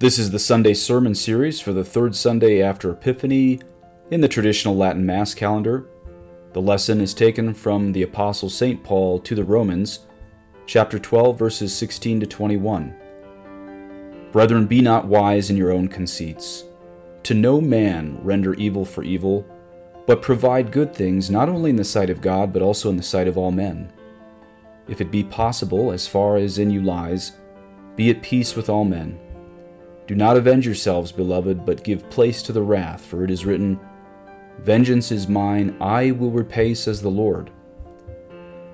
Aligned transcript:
This 0.00 0.20
is 0.20 0.30
the 0.30 0.38
Sunday 0.38 0.74
Sermon 0.74 1.12
series 1.12 1.60
for 1.60 1.72
the 1.72 1.82
third 1.82 2.14
Sunday 2.14 2.62
after 2.62 2.92
Epiphany 2.92 3.58
in 4.12 4.20
the 4.20 4.28
traditional 4.28 4.76
Latin 4.76 5.04
Mass 5.04 5.34
calendar. 5.34 5.86
The 6.52 6.62
lesson 6.62 7.00
is 7.00 7.12
taken 7.12 7.52
from 7.52 7.90
the 7.90 8.04
Apostle 8.04 8.48
St. 8.48 8.84
Paul 8.84 9.18
to 9.18 9.34
the 9.34 9.42
Romans, 9.42 10.06
chapter 10.66 11.00
12, 11.00 11.36
verses 11.36 11.74
16 11.74 12.20
to 12.20 12.26
21. 12.28 12.94
Brethren, 14.30 14.66
be 14.66 14.80
not 14.80 15.08
wise 15.08 15.50
in 15.50 15.56
your 15.56 15.72
own 15.72 15.88
conceits. 15.88 16.62
To 17.24 17.34
no 17.34 17.60
man 17.60 18.20
render 18.22 18.54
evil 18.54 18.84
for 18.84 19.02
evil, 19.02 19.44
but 20.06 20.22
provide 20.22 20.70
good 20.70 20.94
things 20.94 21.28
not 21.28 21.48
only 21.48 21.70
in 21.70 21.76
the 21.76 21.82
sight 21.82 22.08
of 22.08 22.20
God, 22.20 22.52
but 22.52 22.62
also 22.62 22.88
in 22.88 22.96
the 22.96 23.02
sight 23.02 23.26
of 23.26 23.36
all 23.36 23.50
men. 23.50 23.92
If 24.86 25.00
it 25.00 25.10
be 25.10 25.24
possible, 25.24 25.90
as 25.90 26.06
far 26.06 26.36
as 26.36 26.60
in 26.60 26.70
you 26.70 26.82
lies, 26.82 27.32
be 27.96 28.10
at 28.10 28.22
peace 28.22 28.54
with 28.54 28.68
all 28.68 28.84
men. 28.84 29.18
Do 30.08 30.14
not 30.14 30.38
avenge 30.38 30.64
yourselves, 30.64 31.12
beloved, 31.12 31.66
but 31.66 31.84
give 31.84 32.08
place 32.08 32.42
to 32.44 32.52
the 32.52 32.62
wrath, 32.62 33.04
for 33.04 33.24
it 33.24 33.30
is 33.30 33.44
written, 33.44 33.78
Vengeance 34.58 35.12
is 35.12 35.28
mine, 35.28 35.76
I 35.82 36.12
will 36.12 36.30
repay, 36.30 36.72
says 36.72 37.02
the 37.02 37.10
Lord. 37.10 37.50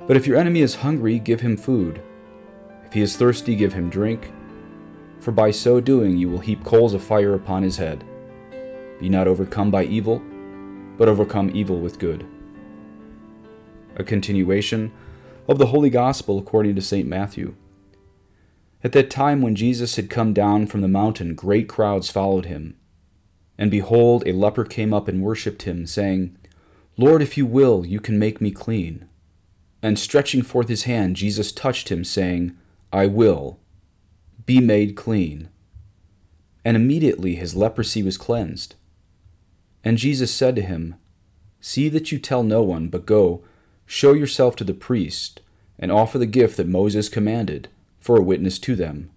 But 0.07 0.17
if 0.17 0.29
your 0.29 0.39
enemy 0.39 0.61
is 0.61 0.77
hungry, 0.77 1.19
give 1.19 1.41
him 1.41 1.57
food. 1.57 2.01
If 2.87 2.93
he 2.93 3.01
is 3.01 3.17
thirsty, 3.17 3.57
give 3.57 3.73
him 3.73 3.91
drink. 3.91 4.31
For 5.19 5.33
by 5.33 5.51
so 5.51 5.81
doing 5.81 6.17
you 6.17 6.29
will 6.29 6.39
heap 6.39 6.63
coals 6.65 6.95
of 6.95 7.03
fire 7.03 7.35
upon 7.35 7.65
his 7.65 7.79
head. 7.79 8.05
Be 9.01 9.09
not 9.09 9.27
overcome 9.27 9.73
by 9.73 9.87
evil, 9.87 10.23
but 10.97 11.09
overcome 11.09 11.51
evil 11.53 11.81
with 11.81 11.99
good. 11.99 12.25
A 13.97 14.05
continuation 14.05 14.93
of 15.49 15.59
the 15.59 15.67
Holy 15.67 15.91
Gospel 15.91 16.39
according 16.39 16.77
to 16.77 16.81
St. 16.81 17.09
Matthew. 17.09 17.57
At 18.85 18.93
that 18.93 19.09
time, 19.09 19.41
when 19.41 19.55
Jesus 19.55 19.97
had 19.97 20.11
come 20.11 20.35
down 20.35 20.67
from 20.67 20.83
the 20.83 20.89
mountain, 20.89 21.35
great 21.35 21.71
crowds 21.71 22.11
followed 22.11 22.45
him. 22.45 22.77
And 23.57 23.71
behold, 23.71 24.23
a 24.27 24.33
leper 24.33 24.65
came 24.65 24.93
up 24.93 25.09
and 25.09 25.23
worshipped 25.23 25.63
him, 25.63 25.87
saying, 25.87 26.37
Lord, 26.99 27.23
if 27.23 27.39
you 27.39 27.47
will, 27.47 27.87
you 27.87 27.99
can 27.99 28.19
make 28.19 28.43
me 28.43 28.51
clean. 28.51 29.09
And 29.83 29.99
stretching 29.99 30.43
forth 30.43 30.69
his 30.69 30.83
hand, 30.83 31.17
Jesus 31.17 31.51
touched 31.51 31.89
him, 31.89 32.05
saying, 32.05 32.55
I 32.93 33.07
will. 33.07 33.59
Be 34.45 34.61
made 34.61 34.97
clean. 34.97 35.49
And 36.63 36.77
immediately 36.77 37.37
his 37.37 37.57
leprosy 37.57 38.03
was 38.03 38.19
cleansed. 38.19 38.75
And 39.83 39.97
Jesus 39.97 40.33
said 40.33 40.57
to 40.57 40.63
him, 40.63 40.97
See 41.59 41.89
that 41.89 42.13
you 42.13 42.19
tell 42.19 42.43
no 42.43 42.63
one, 42.63 42.89
but 42.89 43.07
go, 43.07 43.43
show 43.87 44.13
yourself 44.13 44.57
to 44.57 44.65
the 44.65 44.75
priest, 44.75 45.41
and 45.79 45.91
offer 45.91 46.19
the 46.19 46.27
gift 46.27 46.59
that 46.59 46.69
Moses 46.69 47.09
commanded 47.09 47.69
for 48.05 48.19
a 48.19 48.23
witness 48.23 48.59
to 48.59 48.77
them. 48.77 49.11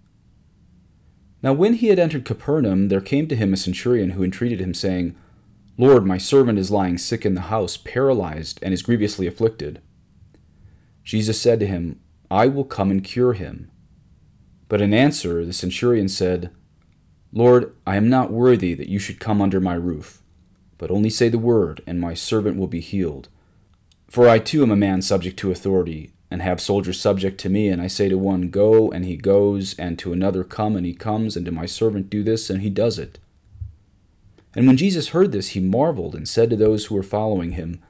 Now, 1.42 1.52
when 1.52 1.74
he 1.74 1.88
had 1.88 1.98
entered 1.98 2.24
Capernaum, 2.24 2.88
there 2.88 3.02
came 3.02 3.28
to 3.28 3.36
him 3.36 3.52
a 3.52 3.56
centurion 3.58 4.10
who 4.10 4.24
entreated 4.24 4.60
him, 4.60 4.72
saying, 4.72 5.14
Lord, 5.76 6.06
my 6.06 6.16
servant 6.16 6.58
is 6.58 6.70
lying 6.70 6.96
sick 6.96 7.26
in 7.26 7.34
the 7.34 7.42
house, 7.42 7.76
paralyzed, 7.76 8.58
and 8.62 8.72
is 8.72 8.80
grievously 8.80 9.26
afflicted. 9.26 9.82
Jesus 11.04 11.38
said 11.38 11.60
to 11.60 11.66
him, 11.66 12.00
I 12.30 12.46
will 12.46 12.64
come 12.64 12.90
and 12.90 13.04
cure 13.04 13.34
him. 13.34 13.70
But 14.70 14.80
in 14.80 14.94
answer, 14.94 15.44
the 15.44 15.52
centurion 15.52 16.08
said, 16.08 16.50
Lord, 17.30 17.74
I 17.86 17.96
am 17.96 18.08
not 18.08 18.32
worthy 18.32 18.72
that 18.72 18.88
you 18.88 18.98
should 18.98 19.20
come 19.20 19.42
under 19.42 19.60
my 19.60 19.74
roof, 19.74 20.22
but 20.78 20.90
only 20.90 21.10
say 21.10 21.28
the 21.28 21.38
word, 21.38 21.82
and 21.86 22.00
my 22.00 22.14
servant 22.14 22.56
will 22.56 22.68
be 22.68 22.80
healed. 22.80 23.28
For 24.08 24.30
I 24.30 24.38
too 24.38 24.62
am 24.62 24.70
a 24.70 24.76
man 24.76 25.02
subject 25.02 25.38
to 25.40 25.50
authority 25.50 26.14
and 26.30 26.42
have 26.42 26.60
soldiers 26.60 27.00
subject 27.00 27.38
to 27.40 27.48
me, 27.48 27.68
and 27.68 27.80
I 27.80 27.86
say 27.86 28.08
to 28.08 28.18
one, 28.18 28.50
Go, 28.50 28.90
and 28.90 29.04
he 29.04 29.16
goes, 29.16 29.74
and 29.78 29.98
to 29.98 30.12
another, 30.12 30.44
Come, 30.44 30.76
and 30.76 30.84
he 30.84 30.94
comes, 30.94 31.36
and 31.36 31.46
to 31.46 31.52
my 31.52 31.66
servant, 31.66 32.10
Do 32.10 32.22
this, 32.22 32.50
and 32.50 32.60
he 32.60 32.70
does 32.70 32.98
it. 32.98 33.18
And 34.54 34.66
when 34.66 34.76
Jesus 34.76 35.08
heard 35.08 35.32
this, 35.32 35.50
he 35.50 35.60
marveled, 35.60 36.14
and 36.14 36.28
said 36.28 36.50
to 36.50 36.56
those 36.56 36.86
who 36.86 36.94
were 36.94 37.02
following 37.02 37.52
him, 37.52 37.80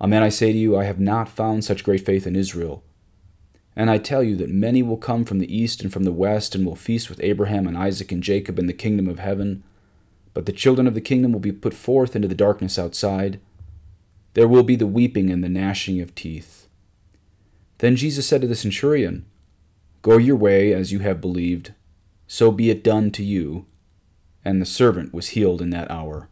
Amen, 0.00 0.22
I 0.22 0.28
say 0.28 0.52
to 0.52 0.58
you, 0.58 0.76
I 0.76 0.84
have 0.84 1.00
not 1.00 1.28
found 1.28 1.64
such 1.64 1.84
great 1.84 2.04
faith 2.04 2.26
in 2.26 2.36
Israel. 2.36 2.82
And 3.74 3.88
I 3.88 3.98
tell 3.98 4.22
you 4.22 4.36
that 4.36 4.50
many 4.50 4.82
will 4.82 4.96
come 4.98 5.24
from 5.24 5.38
the 5.38 5.56
east 5.56 5.82
and 5.82 5.92
from 5.92 6.02
the 6.02 6.12
west, 6.12 6.54
and 6.54 6.66
will 6.66 6.76
feast 6.76 7.08
with 7.08 7.22
Abraham 7.22 7.66
and 7.66 7.78
Isaac 7.78 8.12
and 8.12 8.22
Jacob 8.22 8.58
in 8.58 8.66
the 8.66 8.72
kingdom 8.72 9.08
of 9.08 9.18
heaven. 9.18 9.62
But 10.34 10.46
the 10.46 10.52
children 10.52 10.86
of 10.86 10.94
the 10.94 11.00
kingdom 11.00 11.32
will 11.32 11.40
be 11.40 11.52
put 11.52 11.72
forth 11.72 12.14
into 12.14 12.28
the 12.28 12.34
darkness 12.34 12.78
outside. 12.78 13.40
There 14.34 14.48
will 14.48 14.62
be 14.62 14.76
the 14.76 14.86
weeping 14.86 15.30
and 15.30 15.42
the 15.42 15.48
gnashing 15.48 16.00
of 16.00 16.14
teeth. 16.14 16.68
Then 17.78 17.96
Jesus 17.96 18.26
said 18.26 18.40
to 18.42 18.46
the 18.46 18.54
centurion, 18.54 19.26
Go 20.02 20.16
your 20.16 20.36
way 20.36 20.72
as 20.72 20.92
you 20.92 21.00
have 21.00 21.20
believed, 21.20 21.74
so 22.26 22.50
be 22.50 22.70
it 22.70 22.84
done 22.84 23.10
to 23.12 23.24
you. 23.24 23.66
And 24.44 24.60
the 24.60 24.66
servant 24.66 25.14
was 25.14 25.28
healed 25.28 25.62
in 25.62 25.70
that 25.70 25.90
hour. 25.90 26.28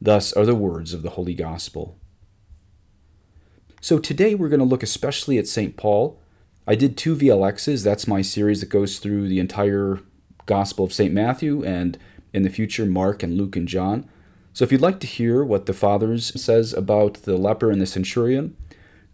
Thus 0.00 0.32
are 0.32 0.46
the 0.46 0.54
words 0.54 0.94
of 0.94 1.02
the 1.02 1.10
Holy 1.10 1.34
Gospel. 1.34 1.98
So 3.80 3.98
today 3.98 4.34
we're 4.34 4.48
going 4.48 4.60
to 4.60 4.66
look 4.66 4.82
especially 4.82 5.36
at 5.36 5.46
St. 5.46 5.76
Paul. 5.76 6.18
I 6.66 6.74
did 6.74 6.96
two 6.96 7.14
VLXs. 7.14 7.84
That's 7.84 8.06
my 8.06 8.22
series 8.22 8.60
that 8.60 8.70
goes 8.70 8.98
through 8.98 9.28
the 9.28 9.38
entire 9.38 10.00
Gospel 10.46 10.86
of 10.86 10.92
St. 10.92 11.12
Matthew 11.12 11.62
and 11.64 11.98
in 12.32 12.42
the 12.42 12.50
future 12.50 12.86
Mark 12.86 13.22
and 13.22 13.36
Luke 13.36 13.56
and 13.56 13.68
John. 13.68 14.08
So 14.54 14.64
if 14.64 14.72
you'd 14.72 14.80
like 14.80 15.00
to 15.00 15.06
hear 15.06 15.44
what 15.44 15.66
the 15.66 15.72
Fathers 15.72 16.40
says 16.40 16.72
about 16.72 17.22
the 17.24 17.36
leper 17.36 17.70
and 17.70 17.80
the 17.80 17.86
centurion, 17.86 18.56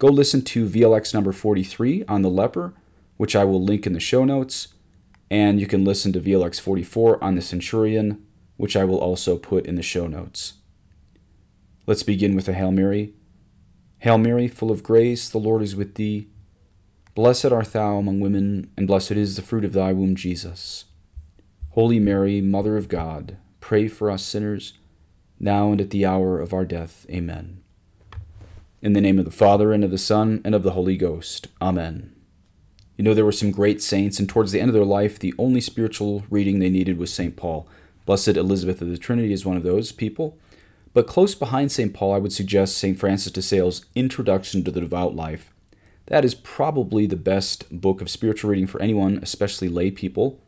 go 0.01 0.07
listen 0.07 0.41
to 0.41 0.67
VLX 0.67 1.13
number 1.13 1.31
43 1.31 2.05
on 2.07 2.23
the 2.23 2.29
leper, 2.29 2.73
which 3.17 3.35
I 3.35 3.43
will 3.43 3.63
link 3.63 3.85
in 3.85 3.93
the 3.93 3.99
show 3.99 4.25
notes. 4.25 4.69
And 5.29 5.61
you 5.61 5.67
can 5.67 5.85
listen 5.85 6.11
to 6.13 6.19
VLX 6.19 6.59
44 6.59 7.23
on 7.23 7.35
the 7.35 7.41
centurion, 7.41 8.25
which 8.57 8.75
I 8.75 8.83
will 8.83 8.97
also 8.97 9.37
put 9.37 9.67
in 9.67 9.75
the 9.75 9.83
show 9.83 10.07
notes. 10.07 10.53
Let's 11.85 12.01
begin 12.01 12.35
with 12.35 12.49
a 12.49 12.53
Hail 12.53 12.71
Mary. 12.71 13.13
Hail 13.99 14.17
Mary, 14.17 14.47
full 14.47 14.71
of 14.71 14.81
grace, 14.81 15.29
the 15.29 15.37
Lord 15.37 15.61
is 15.61 15.75
with 15.75 15.93
thee. 15.93 16.29
Blessed 17.13 17.51
art 17.51 17.71
thou 17.71 17.97
among 17.97 18.19
women, 18.19 18.71
and 18.75 18.87
blessed 18.87 19.11
is 19.11 19.35
the 19.35 19.43
fruit 19.43 19.63
of 19.63 19.73
thy 19.73 19.93
womb, 19.93 20.15
Jesus. 20.15 20.85
Holy 21.69 21.99
Mary, 21.99 22.41
Mother 22.41 22.75
of 22.75 22.87
God, 22.87 23.37
pray 23.59 23.87
for 23.87 24.09
us 24.09 24.23
sinners, 24.23 24.73
now 25.39 25.71
and 25.71 25.79
at 25.79 25.91
the 25.91 26.07
hour 26.07 26.39
of 26.39 26.55
our 26.55 26.65
death. 26.65 27.05
Amen. 27.11 27.60
In 28.81 28.93
the 28.93 29.01
name 29.01 29.19
of 29.19 29.25
the 29.25 29.31
Father, 29.31 29.73
and 29.73 29.83
of 29.83 29.91
the 29.91 29.97
Son, 29.99 30.41
and 30.43 30.55
of 30.55 30.63
the 30.63 30.71
Holy 30.71 30.97
Ghost. 30.97 31.47
Amen. 31.61 32.15
You 32.97 33.03
know, 33.03 33.13
there 33.13 33.25
were 33.25 33.31
some 33.31 33.51
great 33.51 33.79
saints, 33.79 34.17
and 34.17 34.27
towards 34.27 34.51
the 34.51 34.59
end 34.59 34.69
of 34.69 34.73
their 34.73 34.83
life, 34.83 35.19
the 35.19 35.35
only 35.37 35.61
spiritual 35.61 36.23
reading 36.31 36.57
they 36.57 36.69
needed 36.71 36.97
was 36.97 37.13
St. 37.13 37.35
Paul. 37.35 37.67
Blessed 38.07 38.29
Elizabeth 38.29 38.81
of 38.81 38.89
the 38.89 38.97
Trinity 38.97 39.33
is 39.33 39.45
one 39.45 39.55
of 39.55 39.61
those 39.61 39.91
people. 39.91 40.35
But 40.95 41.05
close 41.05 41.35
behind 41.35 41.71
St. 41.71 41.93
Paul, 41.93 42.11
I 42.11 42.17
would 42.17 42.33
suggest 42.33 42.75
St. 42.75 42.97
Francis 42.97 43.31
de 43.31 43.43
Sales' 43.43 43.85
Introduction 43.93 44.63
to 44.63 44.71
the 44.71 44.81
Devout 44.81 45.15
Life. 45.15 45.53
That 46.07 46.25
is 46.25 46.33
probably 46.33 47.05
the 47.05 47.15
best 47.15 47.81
book 47.81 48.01
of 48.01 48.09
spiritual 48.09 48.49
reading 48.49 48.65
for 48.65 48.81
anyone, 48.81 49.19
especially 49.21 49.69
lay 49.69 49.91
people. 49.91 50.39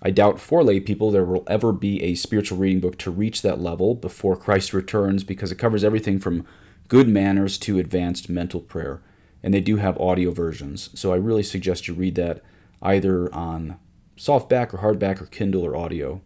I 0.00 0.12
doubt 0.12 0.38
for 0.38 0.62
lay 0.62 0.78
people 0.78 1.10
there 1.10 1.24
will 1.24 1.42
ever 1.48 1.72
be 1.72 2.00
a 2.04 2.14
spiritual 2.14 2.58
reading 2.58 2.78
book 2.78 2.96
to 2.98 3.10
reach 3.10 3.42
that 3.42 3.60
level 3.60 3.96
before 3.96 4.36
Christ 4.36 4.72
returns 4.72 5.24
because 5.24 5.50
it 5.50 5.58
covers 5.58 5.82
everything 5.82 6.20
from 6.20 6.46
Good 6.88 7.08
Manners 7.08 7.58
to 7.58 7.78
Advanced 7.78 8.28
Mental 8.28 8.60
Prayer. 8.60 9.02
And 9.42 9.52
they 9.52 9.60
do 9.60 9.76
have 9.76 9.98
audio 10.00 10.30
versions. 10.30 10.90
So 10.94 11.12
I 11.12 11.16
really 11.16 11.42
suggest 11.42 11.88
you 11.88 11.94
read 11.94 12.14
that 12.16 12.42
either 12.82 13.32
on 13.34 13.78
softback 14.16 14.72
or 14.72 14.78
hardback 14.78 15.20
or 15.20 15.26
Kindle 15.26 15.64
or 15.64 15.76
audio. 15.76 16.20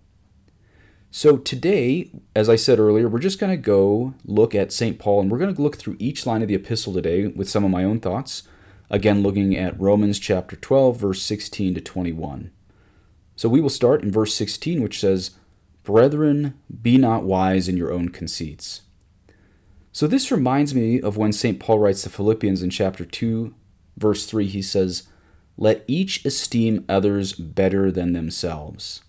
So 1.11 1.37
today, 1.39 2.11
as 2.37 2.49
I 2.49 2.57
said 2.57 2.79
earlier, 2.79 3.09
we're 3.09 3.19
just 3.19 3.41
going 3.41 3.51
to 3.51 3.57
go 3.57 4.15
look 4.25 4.55
at 4.55 4.73
St. 4.73 4.99
Paul 4.99 5.23
and 5.23 5.31
we're 5.31 5.39
going 5.39 5.55
to 5.55 5.63
look 5.63 5.77
through 5.77 5.97
each 5.99 6.25
line 6.25 6.41
of 6.41 6.49
the 6.49 6.55
epistle 6.55 6.93
today 6.93 7.27
with 7.27 7.51
some 7.51 7.65
of 7.65 7.71
my 7.71 7.83
own 7.83 7.99
thoughts. 7.99 8.45
Again, 8.91 9.23
looking 9.23 9.57
at 9.57 9.81
Romans 9.81 10.19
chapter 10.19 10.57
12, 10.57 10.97
verse 10.97 11.23
16 11.23 11.75
to 11.75 11.81
21. 11.81 12.53
So 13.35 13.49
we 13.49 13.61
will 13.61 13.71
start 13.71 14.03
in 14.03 14.13
verse 14.13 14.35
16, 14.35 14.83
which 14.83 15.01
says, 15.01 15.33
Brethren, 15.83 16.59
be 16.83 16.97
not 16.97 17.25
wise 17.25 17.69
in 17.69 17.77
your 17.77 17.93
own 17.93 18.11
conceits. 18.11 18.83
So 19.93 20.07
this 20.07 20.31
reminds 20.31 20.75
me 20.75 21.01
of 21.01 21.17
when 21.17 21.33
St. 21.33 21.59
Paul 21.59 21.81
writes 21.81 22.03
to 22.03 22.11
Philippians 22.11 22.63
in 22.63 22.71
chapter 22.71 23.05
2, 23.05 23.55
verse 23.97 24.25
3. 24.27 24.47
He 24.47 24.63
says, 24.63 25.09
Let 25.57 25.85
each 25.89 26.25
esteem 26.25 26.85
others 26.89 27.33
better 27.33 27.91
than 27.91 28.13
themselves. 28.13 29.03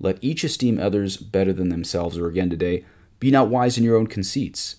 Let 0.00 0.18
each 0.22 0.44
esteem 0.44 0.78
others 0.80 1.16
better 1.16 1.52
than 1.52 1.68
themselves. 1.68 2.16
Or 2.16 2.26
again 2.26 2.48
today, 2.48 2.84
be 3.20 3.30
not 3.30 3.48
wise 3.48 3.76
in 3.76 3.84
your 3.84 3.96
own 3.96 4.06
conceits. 4.06 4.76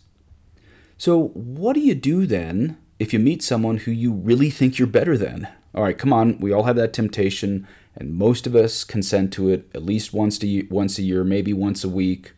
So, 0.98 1.28
what 1.30 1.74
do 1.74 1.80
you 1.80 1.96
do 1.96 2.26
then 2.26 2.78
if 2.98 3.14
you 3.14 3.20
meet 3.20 3.44
someone 3.44 3.78
who 3.78 3.92
you 3.92 4.12
really 4.12 4.50
think 4.50 4.80
you're 4.80 4.88
better 4.88 5.18
than? 5.18 5.48
All 5.76 5.84
right, 5.84 5.98
come 5.98 6.12
on, 6.12 6.40
we 6.40 6.52
all 6.52 6.64
have 6.64 6.76
that 6.78 6.94
temptation, 6.94 7.68
and 7.96 8.14
most 8.14 8.48
of 8.48 8.56
us 8.56 8.84
consent 8.84 9.32
to 9.34 9.50
it 9.50 9.70
at 9.76 9.86
least 9.86 10.14
once 10.14 10.44
a, 10.44 10.64
once 10.70 10.98
a 10.98 11.04
year, 11.04 11.24
maybe 11.24 11.54
once 11.54 11.84
a 11.84 11.90
week 11.90 12.34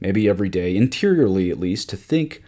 maybe 0.00 0.28
every 0.28 0.48
day, 0.48 0.76
interiorly 0.76 1.50
at 1.50 1.60
least, 1.60 1.88
to 1.90 1.96
think 1.96 2.42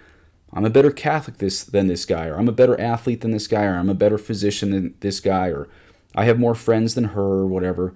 I'm 0.52 0.64
a 0.64 0.70
better 0.70 0.90
Catholic 0.90 1.38
this, 1.38 1.62
than 1.62 1.88
this 1.88 2.04
guy, 2.04 2.26
or 2.26 2.36
I'm 2.36 2.48
a 2.48 2.52
better 2.52 2.80
athlete 2.80 3.20
than 3.20 3.32
this 3.32 3.46
guy, 3.46 3.64
or 3.64 3.76
I'm 3.76 3.90
a 3.90 3.94
better 3.94 4.18
physician 4.18 4.70
than 4.70 4.94
this 5.00 5.20
guy, 5.20 5.48
or 5.48 5.68
I 6.14 6.24
have 6.24 6.38
more 6.38 6.54
friends 6.54 6.94
than 6.94 7.04
her, 7.04 7.22
or 7.22 7.46
whatever. 7.46 7.94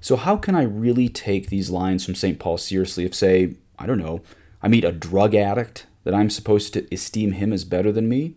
So, 0.00 0.16
how 0.16 0.36
can 0.36 0.54
I 0.54 0.62
really 0.62 1.08
take 1.08 1.48
these 1.48 1.70
lines 1.70 2.04
from 2.04 2.14
St. 2.14 2.38
Paul 2.38 2.58
seriously 2.58 3.04
if, 3.04 3.14
say, 3.14 3.54
I 3.78 3.86
don't 3.86 3.98
know, 3.98 4.22
I 4.62 4.68
meet 4.68 4.84
a 4.84 4.92
drug 4.92 5.34
addict 5.34 5.86
that 6.04 6.14
I'm 6.14 6.30
supposed 6.30 6.72
to 6.72 6.92
esteem 6.92 7.32
him 7.32 7.52
as 7.52 7.64
better 7.64 7.92
than 7.92 8.08
me? 8.08 8.34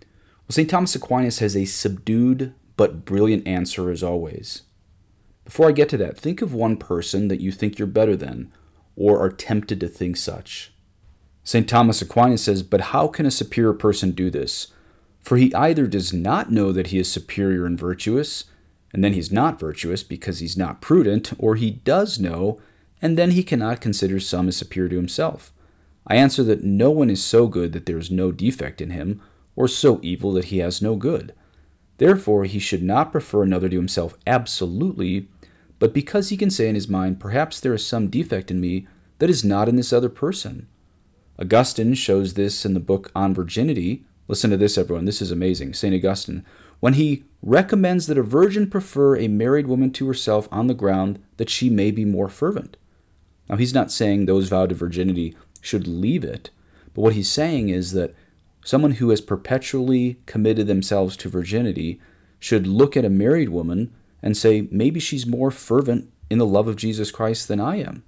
Well, 0.00 0.54
St. 0.54 0.70
Thomas 0.70 0.94
Aquinas 0.94 1.40
has 1.40 1.56
a 1.56 1.64
subdued 1.64 2.54
but 2.76 3.04
brilliant 3.04 3.46
answer 3.46 3.90
as 3.90 4.02
always. 4.02 4.62
Before 5.44 5.68
I 5.68 5.72
get 5.72 5.88
to 5.90 5.96
that, 5.98 6.16
think 6.16 6.42
of 6.42 6.54
one 6.54 6.76
person 6.76 7.28
that 7.28 7.40
you 7.40 7.52
think 7.52 7.78
you're 7.78 7.88
better 7.88 8.16
than, 8.16 8.52
or 8.96 9.20
are 9.20 9.30
tempted 9.30 9.80
to 9.80 9.88
think 9.88 10.16
such. 10.16 10.72
St. 11.44 11.68
Thomas 11.68 12.02
Aquinas 12.02 12.44
says, 12.44 12.62
But 12.62 12.80
how 12.80 13.08
can 13.08 13.26
a 13.26 13.30
superior 13.30 13.72
person 13.72 14.12
do 14.12 14.30
this? 14.30 14.68
For 15.20 15.36
he 15.36 15.54
either 15.54 15.86
does 15.86 16.12
not 16.12 16.50
know 16.50 16.72
that 16.72 16.88
he 16.88 16.98
is 16.98 17.10
superior 17.10 17.66
and 17.66 17.78
virtuous, 17.78 18.44
and 18.92 19.04
then 19.04 19.12
he's 19.12 19.32
not 19.32 19.60
virtuous 19.60 20.02
because 20.02 20.40
he's 20.40 20.56
not 20.56 20.80
prudent, 20.80 21.32
or 21.38 21.56
he 21.56 21.70
does 21.70 22.18
know, 22.18 22.60
and 23.02 23.16
then 23.16 23.32
he 23.32 23.42
cannot 23.42 23.80
consider 23.80 24.20
some 24.20 24.48
as 24.48 24.56
superior 24.56 24.90
to 24.90 24.96
himself. 24.96 25.52
I 26.06 26.16
answer 26.16 26.42
that 26.44 26.64
no 26.64 26.90
one 26.90 27.10
is 27.10 27.22
so 27.22 27.46
good 27.46 27.72
that 27.72 27.86
there 27.86 27.98
is 27.98 28.10
no 28.10 28.32
defect 28.32 28.80
in 28.80 28.90
him, 28.90 29.20
or 29.56 29.68
so 29.68 30.00
evil 30.02 30.32
that 30.32 30.46
he 30.46 30.58
has 30.58 30.82
no 30.82 30.96
good. 30.96 31.34
Therefore, 31.98 32.44
he 32.44 32.58
should 32.58 32.82
not 32.82 33.12
prefer 33.12 33.42
another 33.42 33.68
to 33.68 33.76
himself 33.76 34.16
absolutely, 34.26 35.28
but 35.80 35.92
because 35.92 36.28
he 36.28 36.36
can 36.36 36.50
say 36.50 36.68
in 36.68 36.76
his 36.76 36.88
mind, 36.88 37.18
Perhaps 37.18 37.58
there 37.58 37.74
is 37.74 37.84
some 37.84 38.06
defect 38.06 38.52
in 38.52 38.60
me 38.60 38.86
that 39.18 39.30
is 39.30 39.44
not 39.44 39.68
in 39.68 39.74
this 39.74 39.92
other 39.92 40.08
person. 40.08 40.68
Augustine 41.40 41.94
shows 41.94 42.34
this 42.34 42.64
in 42.64 42.74
the 42.74 42.80
book 42.80 43.10
On 43.14 43.34
Virginity. 43.34 44.04
Listen 44.28 44.50
to 44.50 44.56
this, 44.56 44.78
everyone. 44.78 45.06
This 45.06 45.22
is 45.22 45.32
amazing. 45.32 45.72
St. 45.72 45.94
Augustine, 45.94 46.44
when 46.80 46.92
he 46.92 47.24
recommends 47.42 48.06
that 48.06 48.18
a 48.18 48.22
virgin 48.22 48.68
prefer 48.68 49.16
a 49.16 49.26
married 49.26 49.66
woman 49.66 49.90
to 49.92 50.06
herself 50.06 50.48
on 50.52 50.66
the 50.66 50.74
ground 50.74 51.18
that 51.38 51.50
she 51.50 51.70
may 51.70 51.90
be 51.90 52.04
more 52.04 52.28
fervent. 52.28 52.76
Now, 53.48 53.56
he's 53.56 53.74
not 53.74 53.90
saying 53.90 54.26
those 54.26 54.48
vowed 54.48 54.68
to 54.68 54.74
virginity 54.74 55.34
should 55.62 55.88
leave 55.88 56.24
it, 56.24 56.50
but 56.94 57.00
what 57.00 57.14
he's 57.14 57.30
saying 57.30 57.70
is 57.70 57.92
that 57.92 58.14
someone 58.64 58.92
who 58.92 59.08
has 59.10 59.22
perpetually 59.22 60.18
committed 60.26 60.66
themselves 60.66 61.16
to 61.16 61.28
virginity 61.30 62.00
should 62.38 62.66
look 62.66 62.96
at 62.96 63.04
a 63.04 63.10
married 63.10 63.48
woman 63.48 63.92
and 64.22 64.36
say, 64.36 64.68
maybe 64.70 65.00
she's 65.00 65.26
more 65.26 65.50
fervent 65.50 66.12
in 66.28 66.38
the 66.38 66.46
love 66.46 66.68
of 66.68 66.76
Jesus 66.76 67.10
Christ 67.10 67.48
than 67.48 67.60
I 67.60 67.76
am, 67.76 68.04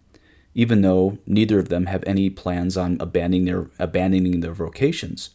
even 0.54 0.82
though 0.82 1.18
neither 1.26 1.58
of 1.58 1.68
them 1.68 1.86
have 1.86 2.04
any 2.06 2.30
plans 2.30 2.76
on 2.76 2.96
abandoning 3.00 3.44
their, 3.44 3.70
abandoning 3.78 4.40
their 4.40 4.54
vocations. 4.54 5.30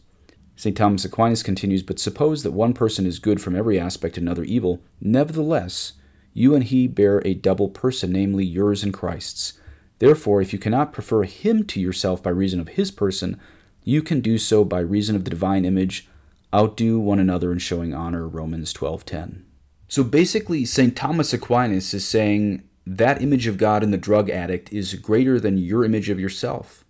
St. 0.56 0.76
Thomas 0.76 1.06
Aquinas 1.06 1.44
continues, 1.44 1.84
But 1.84 2.00
suppose 2.00 2.44
that 2.44 2.52
one 2.52 2.74
person 2.74 3.06
is 3.06 3.20
good 3.20 3.40
from 3.40 3.56
every 3.56 3.80
aspect 3.80 4.18
and 4.18 4.28
another 4.28 4.44
evil, 4.44 4.82
nevertheless, 5.00 5.94
you 6.34 6.56
and 6.56 6.64
he 6.64 6.88
bear 6.88 7.22
a 7.26 7.34
double 7.34 7.70
person, 7.70 8.12
namely 8.12 8.46
yours 8.46 8.84
and 8.84 8.94
Christ's. 8.94 9.54
Therefore, 10.00 10.42
if 10.42 10.54
you 10.54 10.60
cannot 10.60 10.94
prefer 10.94 11.24
him 11.24 11.64
to 11.66 11.80
yourself 11.80 12.22
by 12.22 12.30
reason 12.30 12.60
of 12.60 12.70
his 12.70 12.92
person, 12.92 13.40
you 13.84 14.02
can 14.02 14.20
do 14.20 14.38
so 14.38 14.64
by 14.64 14.80
reason 14.80 15.16
of 15.16 15.24
the 15.24 15.30
divine 15.30 15.66
image, 15.66 16.08
outdo 16.54 17.00
one 17.00 17.20
another 17.20 17.52
in 17.52 17.60
showing 17.60 17.94
honor. 17.94 18.28
Romans 18.28 18.74
12:10. 18.74 19.47
So 19.88 20.04
basically, 20.04 20.66
St. 20.66 20.96
Thomas 20.96 21.34
Aquinas 21.34 21.94
is 21.94 22.06
saying 22.06 22.64
that 22.86 23.22
image 23.22 23.48
of 23.48 23.58
God 23.58 23.84
in 23.84 23.92
the 23.92 23.98
drug 23.98 24.30
addict 24.30 24.72
is 24.72 24.94
greater 24.96 25.40
than 25.40 25.58
your 25.58 25.86
image 25.86 26.10
of 26.10 26.20
yourself. 26.20 26.84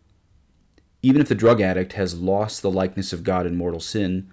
Even 1.03 1.21
if 1.21 1.27
the 1.27 1.35
drug 1.35 1.61
addict 1.61 1.93
has 1.93 2.19
lost 2.19 2.61
the 2.61 2.71
likeness 2.71 3.13
of 3.13 3.23
God 3.23 3.45
in 3.45 3.55
mortal 3.55 3.79
sin, 3.79 4.31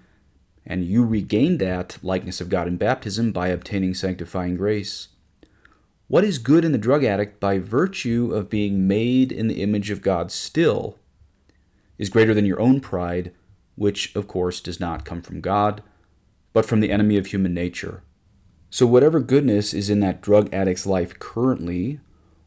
and 0.65 0.83
you 0.83 1.05
regain 1.05 1.59
that 1.59 1.99
likeness 2.01 2.41
of 2.41 2.49
God 2.49 2.67
in 2.67 2.77
baptism 2.77 3.31
by 3.31 3.49
obtaining 3.49 3.93
sanctifying 3.93 4.57
grace, 4.57 5.09
what 6.07 6.23
is 6.23 6.37
good 6.37 6.65
in 6.65 6.71
the 6.71 6.77
drug 6.77 7.03
addict 7.03 7.39
by 7.39 7.59
virtue 7.59 8.31
of 8.33 8.49
being 8.49 8.87
made 8.87 9.31
in 9.31 9.47
the 9.47 9.61
image 9.61 9.91
of 9.91 10.01
God 10.01 10.31
still 10.31 10.97
is 11.97 12.09
greater 12.09 12.33
than 12.33 12.45
your 12.45 12.59
own 12.59 12.79
pride, 12.79 13.31
which, 13.75 14.15
of 14.15 14.27
course, 14.27 14.59
does 14.59 14.79
not 14.79 15.05
come 15.05 15.21
from 15.21 15.41
God, 15.41 15.81
but 16.51 16.65
from 16.65 16.79
the 16.79 16.91
enemy 16.91 17.17
of 17.17 17.27
human 17.27 17.53
nature. 17.53 18.03
So, 18.69 18.85
whatever 18.85 19.19
goodness 19.19 19.73
is 19.73 19.89
in 19.89 19.99
that 20.01 20.21
drug 20.21 20.53
addict's 20.53 20.85
life 20.85 21.17
currently, 21.19 21.99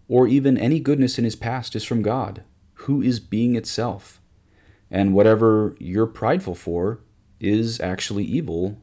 or 0.08 0.26
even 0.26 0.58
any 0.58 0.80
goodness 0.80 1.18
in 1.18 1.24
his 1.24 1.36
past, 1.36 1.74
is 1.76 1.84
from 1.84 2.02
God, 2.02 2.42
who 2.74 3.00
is 3.00 3.20
being 3.20 3.56
itself. 3.56 4.20
And 4.90 5.14
whatever 5.14 5.76
you're 5.78 6.06
prideful 6.06 6.54
for 6.54 7.00
is 7.40 7.80
actually 7.80 8.24
evil, 8.24 8.80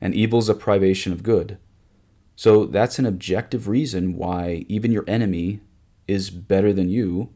and 0.00 0.14
evil 0.14 0.38
is 0.38 0.48
a 0.48 0.54
privation 0.54 1.12
of 1.12 1.22
good. 1.22 1.58
So 2.36 2.64
that's 2.64 2.98
an 2.98 3.06
objective 3.06 3.68
reason 3.68 4.16
why 4.16 4.64
even 4.68 4.92
your 4.92 5.04
enemy 5.06 5.60
is 6.08 6.30
better 6.30 6.72
than 6.72 6.88
you. 6.88 7.30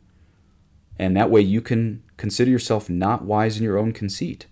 And 0.98 1.16
that 1.16 1.30
way 1.30 1.40
you 1.40 1.60
can 1.60 2.02
consider 2.16 2.50
yourself 2.50 2.90
not 2.90 3.24
wise 3.24 3.56
in 3.56 3.62
your 3.62 3.78
own 3.78 3.92
conceit. 3.92 4.46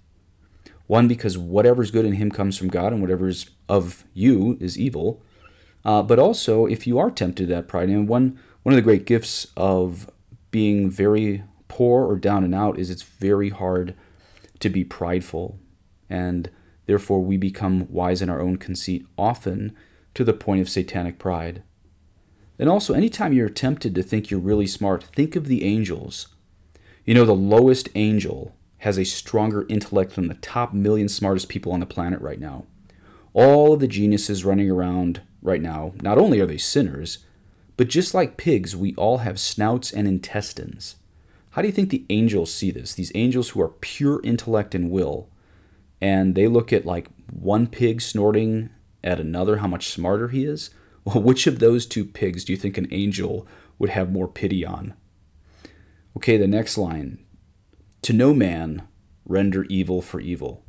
One, 0.86 1.08
because 1.08 1.36
whatever's 1.36 1.90
good 1.90 2.04
in 2.04 2.14
him 2.14 2.30
comes 2.30 2.56
from 2.56 2.68
God, 2.68 2.92
and 2.92 3.00
whatever's 3.00 3.50
of 3.68 4.04
you 4.14 4.56
is 4.60 4.78
evil. 4.78 5.22
Uh, 5.84 6.02
but 6.02 6.18
also, 6.18 6.66
if 6.66 6.86
you 6.86 6.98
are 6.98 7.10
tempted 7.10 7.48
to 7.48 7.54
that 7.54 7.68
pride, 7.68 7.88
and 7.88 8.08
one 8.08 8.38
one 8.62 8.72
of 8.72 8.76
the 8.76 8.82
great 8.82 9.06
gifts 9.06 9.46
of 9.56 10.10
being 10.50 10.90
very 10.90 11.44
poor 11.68 12.04
or 12.04 12.16
down 12.16 12.42
and 12.42 12.54
out 12.54 12.78
is 12.78 12.90
it's 12.90 13.02
very 13.02 13.50
hard 13.50 13.94
to 14.58 14.68
be 14.68 14.82
prideful, 14.82 15.58
and 16.10 16.50
therefore 16.86 17.22
we 17.22 17.36
become 17.36 17.86
wise 17.90 18.22
in 18.22 18.30
our 18.30 18.40
own 18.40 18.56
conceit 18.56 19.06
often 19.16 19.76
to 20.14 20.24
the 20.24 20.32
point 20.32 20.60
of 20.60 20.68
satanic 20.68 21.18
pride. 21.18 21.62
And 22.58 22.68
also, 22.68 22.94
anytime 22.94 23.32
you're 23.32 23.48
tempted 23.48 23.94
to 23.94 24.02
think 24.02 24.30
you're 24.30 24.40
really 24.40 24.66
smart, 24.66 25.04
think 25.04 25.36
of 25.36 25.46
the 25.46 25.62
angels. 25.62 26.28
You 27.04 27.14
know, 27.14 27.24
the 27.24 27.34
lowest 27.34 27.88
angel 27.94 28.55
has 28.78 28.98
a 28.98 29.04
stronger 29.04 29.66
intellect 29.68 30.14
than 30.14 30.28
the 30.28 30.34
top 30.34 30.72
million 30.72 31.08
smartest 31.08 31.48
people 31.48 31.72
on 31.72 31.80
the 31.80 31.86
planet 31.86 32.20
right 32.20 32.40
now. 32.40 32.64
All 33.32 33.72
of 33.72 33.80
the 33.80 33.88
geniuses 33.88 34.44
running 34.44 34.70
around 34.70 35.22
right 35.42 35.60
now, 35.60 35.92
not 36.02 36.18
only 36.18 36.40
are 36.40 36.46
they 36.46 36.58
sinners, 36.58 37.18
but 37.76 37.88
just 37.88 38.14
like 38.14 38.36
pigs, 38.36 38.74
we 38.74 38.94
all 38.94 39.18
have 39.18 39.38
snouts 39.38 39.92
and 39.92 40.08
intestines. 40.08 40.96
How 41.50 41.62
do 41.62 41.68
you 41.68 41.72
think 41.72 41.90
the 41.90 42.04
angels 42.10 42.52
see 42.52 42.70
this? 42.70 42.94
These 42.94 43.12
angels 43.14 43.50
who 43.50 43.62
are 43.62 43.68
pure 43.68 44.20
intellect 44.22 44.74
and 44.74 44.90
will, 44.90 45.28
and 46.00 46.34
they 46.34 46.48
look 46.48 46.72
at 46.72 46.86
like 46.86 47.08
one 47.30 47.66
pig 47.66 48.00
snorting 48.00 48.70
at 49.02 49.20
another 49.20 49.58
how 49.58 49.66
much 49.66 49.88
smarter 49.88 50.28
he 50.28 50.44
is? 50.44 50.70
Well, 51.04 51.22
which 51.22 51.46
of 51.46 51.60
those 51.60 51.86
two 51.86 52.04
pigs 52.04 52.44
do 52.44 52.52
you 52.52 52.56
think 52.56 52.76
an 52.76 52.88
angel 52.90 53.46
would 53.78 53.90
have 53.90 54.12
more 54.12 54.26
pity 54.26 54.66
on? 54.66 54.94
Okay, 56.16 56.36
the 56.36 56.48
next 56.48 56.76
line 56.76 57.18
To 58.06 58.12
no 58.12 58.32
man 58.32 58.86
render 59.24 59.64
evil 59.64 60.00
for 60.00 60.20
evil. 60.20 60.62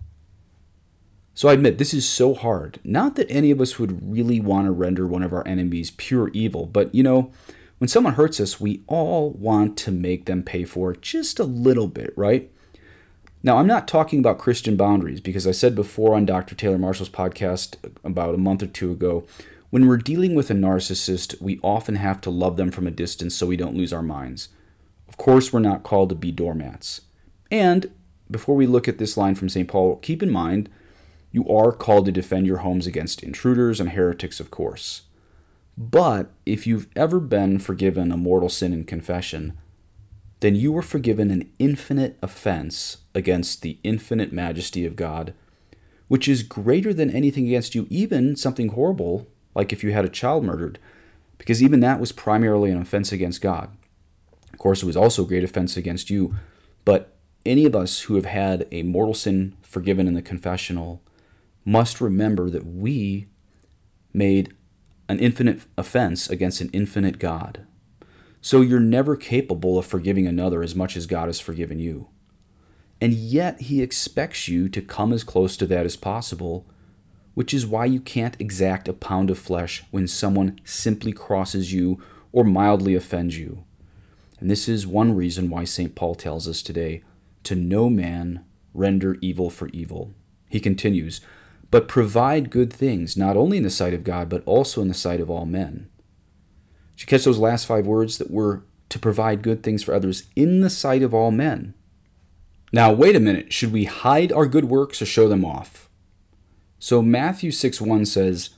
So 1.36 1.50
I 1.50 1.54
admit 1.54 1.78
this 1.78 1.94
is 1.94 2.10
so 2.10 2.34
hard. 2.34 2.80
Not 2.84 3.14
that 3.14 3.30
any 3.30 3.52
of 3.52 3.62
us 3.62 3.78
would 3.78 4.12
really 4.12 4.40
want 4.40 4.66
to 4.66 4.72
render 4.72 5.06
one 5.06 5.22
of 5.22 5.32
our 5.32 5.48
enemies 5.48 5.92
pure 5.92 6.30
evil, 6.30 6.66
but 6.66 6.96
you 6.96 7.04
know, 7.04 7.32
when 7.78 7.90
someone 7.90 8.16
hurts 8.16 8.40
us, 8.40 8.60
we 8.60 8.82
all 8.88 9.30
want 9.34 9.78
to 9.78 9.92
make 9.92 10.26
them 10.26 10.42
pay 10.42 10.64
for 10.64 10.94
it 10.94 11.04
just 11.04 11.38
a 11.40 11.44
little 11.44 11.86
bit, 11.86 12.12
right? 12.18 12.52
Now, 13.44 13.58
I'm 13.60 13.68
not 13.68 13.88
talking 13.88 14.18
about 14.18 14.40
Christian 14.40 14.76
boundaries 14.76 15.22
because 15.22 15.46
I 15.46 15.52
said 15.52 15.76
before 15.76 16.16
on 16.16 16.26
Dr. 16.26 16.56
Taylor 16.56 16.80
Marshall's 16.80 17.08
podcast 17.08 17.76
about 18.04 18.34
a 18.34 18.40
month 18.40 18.64
or 18.64 18.66
two 18.66 18.92
ago 18.92 19.28
when 19.70 19.86
we're 19.86 19.98
dealing 19.98 20.34
with 20.34 20.50
a 20.50 20.56
narcissist, 20.56 21.40
we 21.40 21.60
often 21.62 21.98
have 21.98 22.20
to 22.22 22.32
love 22.32 22.58
them 22.58 22.72
from 22.72 22.88
a 22.88 22.92
distance 22.92 23.36
so 23.36 23.46
we 23.46 23.58
don't 23.58 23.78
lose 23.78 23.94
our 23.94 24.02
minds. 24.02 24.50
Of 25.08 25.18
course, 25.18 25.54
we're 25.54 25.60
not 25.60 25.84
called 25.84 26.10
to 26.10 26.16
be 26.16 26.32
doormats. 26.32 27.02
And 27.52 27.92
before 28.30 28.56
we 28.56 28.68
look 28.68 28.88
at 28.88 28.98
this 28.98 29.18
line 29.18 29.36
from 29.36 29.50
St. 29.50 29.68
Paul, 29.68 29.98
keep 29.98 30.22
in 30.22 30.32
mind 30.32 30.70
you 31.32 31.48
are 31.48 31.72
called 31.72 32.06
to 32.06 32.12
defend 32.12 32.48
your 32.48 32.58
homes 32.58 32.88
against 32.88 33.24
intruders 33.24 33.80
and 33.80 33.92
heretics, 33.92 34.40
of 34.40 34.52
course. 34.52 35.04
But 35.78 36.32
if 36.46 36.66
you've 36.66 36.88
ever 36.96 37.20
been 37.20 37.60
forgiven 37.60 38.12
a 38.12 38.18
mortal 38.18 38.50
sin 38.50 38.74
in 38.74 38.84
confession, 38.84 39.58
then 40.40 40.56
you 40.56 40.72
were 40.72 40.82
forgiven 40.82 41.30
an 41.32 41.52
infinite 41.60 42.18
offense 42.22 42.98
against 43.14 43.62
the 43.62 43.78
infinite 43.84 44.32
majesty 44.32 44.86
of 44.86 44.96
God, 44.96 45.34
which 46.08 46.28
is 46.28 46.44
greater 46.44 46.94
than 46.94 47.10
anything 47.10 47.46
against 47.46 47.76
you, 47.76 47.86
even 47.90 48.36
something 48.36 48.70
horrible, 48.70 49.28
like 49.56 49.74
if 49.74 49.84
you 49.84 49.92
had 49.92 50.06
a 50.06 50.10
child 50.10 50.44
murdered, 50.44 50.80
because 51.38 51.62
even 51.62 51.80
that 51.82 52.00
was 52.00 52.12
primarily 52.12 52.72
an 52.72 52.82
offense 52.82 53.12
against 53.12 53.42
God. 53.42 53.70
Of 54.54 54.60
course, 54.60 54.82
it 54.82 54.88
was 54.88 54.98
also 54.98 55.24
a 55.24 55.28
great 55.28 55.44
offense 55.44 55.78
against 55.78 56.10
you, 56.10 56.36
but 56.86 57.17
any 57.48 57.66
of 57.66 57.76
us 57.76 58.02
who 58.02 58.16
have 58.16 58.26
had 58.26 58.68
a 58.72 58.84
mortal 58.84 59.14
sin 59.14 59.56
forgiven 59.62 60.08
in 60.08 60.14
the 60.14 60.22
confessional 60.22 61.02
must 61.66 62.02
remember 62.02 62.50
that 62.50 62.66
we 62.66 63.28
made 64.14 64.54
an 65.10 65.20
infinite 65.20 65.62
offense 65.78 66.30
against 66.30 66.62
an 66.62 66.70
infinite 66.74 67.20
God. 67.20 67.66
So 68.42 68.62
you're 68.62 68.80
never 68.80 69.16
capable 69.16 69.78
of 69.78 69.86
forgiving 69.86 70.28
another 70.28 70.64
as 70.64 70.76
much 70.76 70.96
as 70.96 71.06
God 71.06 71.28
has 71.28 71.40
forgiven 71.40 71.80
you. 71.80 72.08
And 73.00 73.14
yet, 73.14 73.62
He 73.62 73.82
expects 73.82 74.48
you 74.48 74.70
to 74.70 74.82
come 74.82 75.14
as 75.14 75.24
close 75.24 75.56
to 75.58 75.66
that 75.68 75.86
as 75.86 75.96
possible 75.96 76.66
which 77.38 77.54
is 77.54 77.68
why 77.68 77.86
you 77.86 78.00
can't 78.00 78.36
exact 78.42 78.88
a 78.88 78.94
pound 78.94 79.30
of 79.30 79.38
flesh 79.38 79.84
when 79.92 80.08
someone 80.08 80.60
simply 80.64 81.12
crosses 81.12 81.72
you 81.72 82.02
or 82.32 82.44
mildly 82.44 82.96
offends 82.96 83.38
you. 83.38 83.64
And 84.40 84.50
this 84.50 84.68
is 84.68 84.88
one 84.88 85.16
reason 85.16 85.48
why 85.52 85.64
St. 85.64 85.94
Paul 85.94 86.16
tells 86.16 86.48
us 86.48 86.64
today 86.64 87.04
to 87.48 87.56
no 87.56 87.90
man 87.90 88.44
render 88.74 89.18
evil 89.22 89.50
for 89.50 89.70
evil. 89.70 90.14
He 90.50 90.60
continues, 90.60 91.22
but 91.72 91.88
provide 91.88 92.50
good 92.50 92.72
things, 92.72 93.16
not 93.16 93.38
only 93.38 93.58
in 93.58 93.64
the 93.64 93.70
sight 93.70 93.94
of 93.94 94.04
God, 94.04 94.28
but 94.28 94.44
also 94.46 94.82
in 94.82 94.90
the 94.90 94.94
sight 94.94 95.22
of 95.22 95.30
all 95.30 95.46
men. 95.46 95.90
Did 96.96 97.02
you 97.02 97.08
catch 97.08 97.24
those 97.24 97.40
last 97.40 97.66
five 97.66 97.88
words 97.88 98.18
that 98.18 98.30
were 98.30 98.64
to 98.90 99.00
provide 99.00 99.42
good 99.42 99.64
things 99.64 99.82
for 99.82 99.94
others 99.94 100.24
in 100.36 100.60
the 100.60 100.70
sight 100.70 101.04
of 101.04 101.14
all 101.14 101.32
men? 101.32 101.74
Now, 102.74 102.92
wait 102.92 103.16
a 103.16 103.20
minute. 103.22 103.54
Should 103.54 103.72
we 103.72 103.86
hide 103.86 104.32
our 104.34 104.46
good 104.46 104.66
works 104.66 105.02
or 105.02 105.06
show 105.06 105.30
them 105.30 105.46
off? 105.46 105.90
So 106.80 107.02
Matthew 107.02 107.52
6 107.52 107.80
1 107.80 108.06
says, 108.06 108.50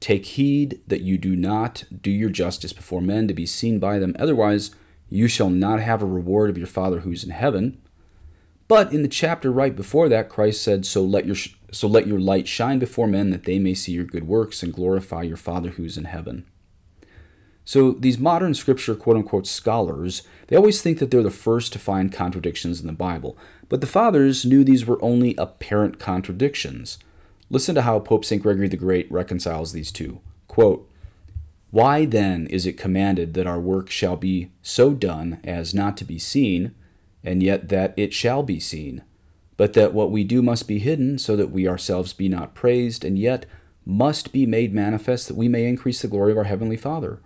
Take 0.00 0.26
heed 0.26 0.82
that 0.86 1.00
you 1.00 1.16
do 1.16 1.34
not 1.34 1.84
do 2.02 2.10
your 2.10 2.28
justice 2.28 2.74
before 2.74 3.00
men 3.00 3.26
to 3.26 3.32
be 3.32 3.46
seen 3.46 3.78
by 3.78 3.98
them, 3.98 4.14
otherwise 4.18 4.70
you 5.08 5.28
shall 5.28 5.48
not 5.48 5.80
have 5.80 6.02
a 6.02 6.06
reward 6.06 6.50
of 6.50 6.58
your 6.58 6.66
Father 6.66 7.00
who's 7.00 7.24
in 7.24 7.30
heaven. 7.30 7.80
But 8.66 8.92
in 8.92 9.02
the 9.02 9.08
chapter 9.08 9.50
right 9.50 9.74
before 9.74 10.08
that, 10.08 10.28
Christ 10.28 10.62
said, 10.62 10.86
So 10.86 11.02
let 11.02 11.26
your, 11.26 11.36
so 11.70 11.86
let 11.86 12.06
your 12.06 12.20
light 12.20 12.48
shine 12.48 12.78
before 12.78 13.06
men 13.06 13.30
that 13.30 13.44
they 13.44 13.58
may 13.58 13.74
see 13.74 13.92
your 13.92 14.04
good 14.04 14.26
works 14.26 14.62
and 14.62 14.72
glorify 14.72 15.22
your 15.22 15.36
Father 15.36 15.70
who's 15.70 15.98
in 15.98 16.04
heaven. 16.04 16.46
So 17.66 17.92
these 17.92 18.18
modern 18.18 18.54
scripture 18.54 18.94
quote 18.94 19.16
unquote 19.16 19.46
scholars, 19.46 20.22
they 20.48 20.56
always 20.56 20.82
think 20.82 20.98
that 20.98 21.10
they're 21.10 21.22
the 21.22 21.30
first 21.30 21.72
to 21.72 21.78
find 21.78 22.12
contradictions 22.12 22.80
in 22.80 22.86
the 22.86 22.92
Bible. 22.92 23.38
But 23.68 23.80
the 23.80 23.86
fathers 23.86 24.44
knew 24.44 24.64
these 24.64 24.86
were 24.86 25.02
only 25.02 25.34
apparent 25.36 25.98
contradictions. 25.98 26.98
Listen 27.50 27.74
to 27.74 27.82
how 27.82 27.98
Pope 28.00 28.24
St. 28.24 28.42
Gregory 28.42 28.68
the 28.68 28.76
Great 28.76 29.10
reconciles 29.10 29.72
these 29.72 29.90
two. 29.90 30.20
Quote, 30.48 30.88
Why 31.70 32.04
then 32.04 32.46
is 32.48 32.66
it 32.66 32.76
commanded 32.76 33.34
that 33.34 33.46
our 33.46 33.60
work 33.60 33.90
shall 33.90 34.16
be 34.16 34.50
so 34.62 34.92
done 34.92 35.40
as 35.44 35.74
not 35.74 35.96
to 35.98 36.04
be 36.04 36.18
seen, 36.18 36.74
and 37.24 37.42
yet 37.42 37.68
that 37.70 37.94
it 37.96 38.12
shall 38.12 38.42
be 38.42 38.60
seen? 38.60 39.02
But 39.56 39.72
that 39.72 39.94
what 39.94 40.10
we 40.10 40.22
do 40.24 40.42
must 40.42 40.68
be 40.68 40.78
hidden, 40.78 41.18
so 41.18 41.34
that 41.36 41.50
we 41.50 41.66
ourselves 41.66 42.12
be 42.12 42.28
not 42.28 42.54
praised, 42.54 43.04
and 43.04 43.18
yet 43.18 43.46
must 43.86 44.32
be 44.32 44.46
made 44.46 44.74
manifest 44.74 45.28
that 45.28 45.36
we 45.36 45.48
may 45.48 45.66
increase 45.66 46.02
the 46.02 46.08
glory 46.08 46.32
of 46.32 46.38
our 46.38 46.44
Heavenly 46.44 46.76
Father. 46.76 47.20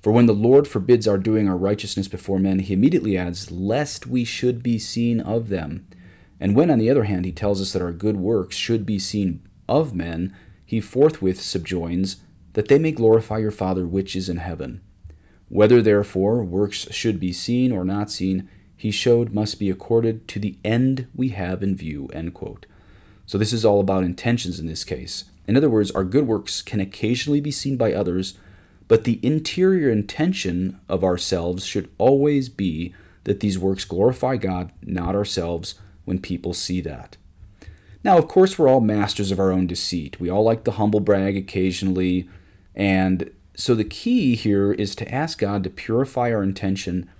For 0.00 0.12
when 0.12 0.26
the 0.26 0.34
Lord 0.34 0.68
forbids 0.68 1.08
our 1.08 1.18
doing 1.18 1.48
our 1.48 1.56
righteousness 1.56 2.08
before 2.08 2.38
men, 2.38 2.60
he 2.60 2.74
immediately 2.74 3.16
adds, 3.16 3.50
Lest 3.50 4.06
we 4.06 4.24
should 4.24 4.62
be 4.62 4.78
seen 4.78 5.20
of 5.20 5.48
them. 5.48 5.86
And 6.40 6.54
when, 6.54 6.70
on 6.70 6.78
the 6.78 6.88
other 6.88 7.04
hand, 7.04 7.24
he 7.24 7.32
tells 7.32 7.60
us 7.60 7.72
that 7.72 7.82
our 7.82 7.92
good 7.92 8.16
works 8.16 8.54
should 8.56 8.86
be 8.86 8.98
seen 8.98 9.42
of 9.68 9.94
men, 9.94 10.34
he 10.64 10.80
forthwith 10.80 11.40
subjoins, 11.40 12.16
that 12.52 12.68
they 12.68 12.78
may 12.78 12.92
glorify 12.92 13.38
your 13.38 13.50
Father 13.50 13.86
which 13.86 14.14
is 14.14 14.28
in 14.28 14.36
heaven. 14.36 14.80
Whether, 15.48 15.82
therefore, 15.82 16.44
works 16.44 16.86
should 16.92 17.18
be 17.18 17.32
seen 17.32 17.72
or 17.72 17.84
not 17.84 18.10
seen, 18.10 18.48
he 18.78 18.92
showed 18.92 19.34
must 19.34 19.58
be 19.58 19.68
accorded 19.68 20.28
to 20.28 20.38
the 20.38 20.56
end 20.64 21.08
we 21.14 21.30
have 21.30 21.62
in 21.62 21.76
view. 21.76 22.08
So, 23.26 23.36
this 23.36 23.52
is 23.52 23.64
all 23.64 23.80
about 23.80 24.04
intentions 24.04 24.58
in 24.58 24.66
this 24.66 24.84
case. 24.84 25.24
In 25.48 25.56
other 25.56 25.68
words, 25.68 25.90
our 25.90 26.04
good 26.04 26.26
works 26.26 26.62
can 26.62 26.78
occasionally 26.78 27.40
be 27.40 27.50
seen 27.50 27.76
by 27.76 27.92
others, 27.92 28.38
but 28.86 29.02
the 29.02 29.18
interior 29.22 29.90
intention 29.90 30.78
of 30.88 31.02
ourselves 31.02 31.66
should 31.66 31.90
always 31.98 32.48
be 32.48 32.94
that 33.24 33.40
these 33.40 33.58
works 33.58 33.84
glorify 33.84 34.36
God, 34.36 34.70
not 34.80 35.14
ourselves, 35.14 35.74
when 36.04 36.20
people 36.20 36.54
see 36.54 36.80
that. 36.80 37.16
Now, 38.04 38.16
of 38.16 38.28
course, 38.28 38.58
we're 38.58 38.68
all 38.68 38.80
masters 38.80 39.30
of 39.30 39.40
our 39.40 39.50
own 39.50 39.66
deceit. 39.66 40.20
We 40.20 40.30
all 40.30 40.44
like 40.44 40.64
to 40.64 40.70
humble 40.70 41.00
brag 41.00 41.36
occasionally. 41.36 42.28
And 42.74 43.30
so 43.56 43.74
the 43.74 43.84
key 43.84 44.36
here 44.36 44.72
is 44.72 44.94
to 44.94 45.14
ask 45.14 45.38
God 45.38 45.64
to 45.64 45.70
purify 45.70 46.32
our 46.32 46.42
intention, 46.42 47.10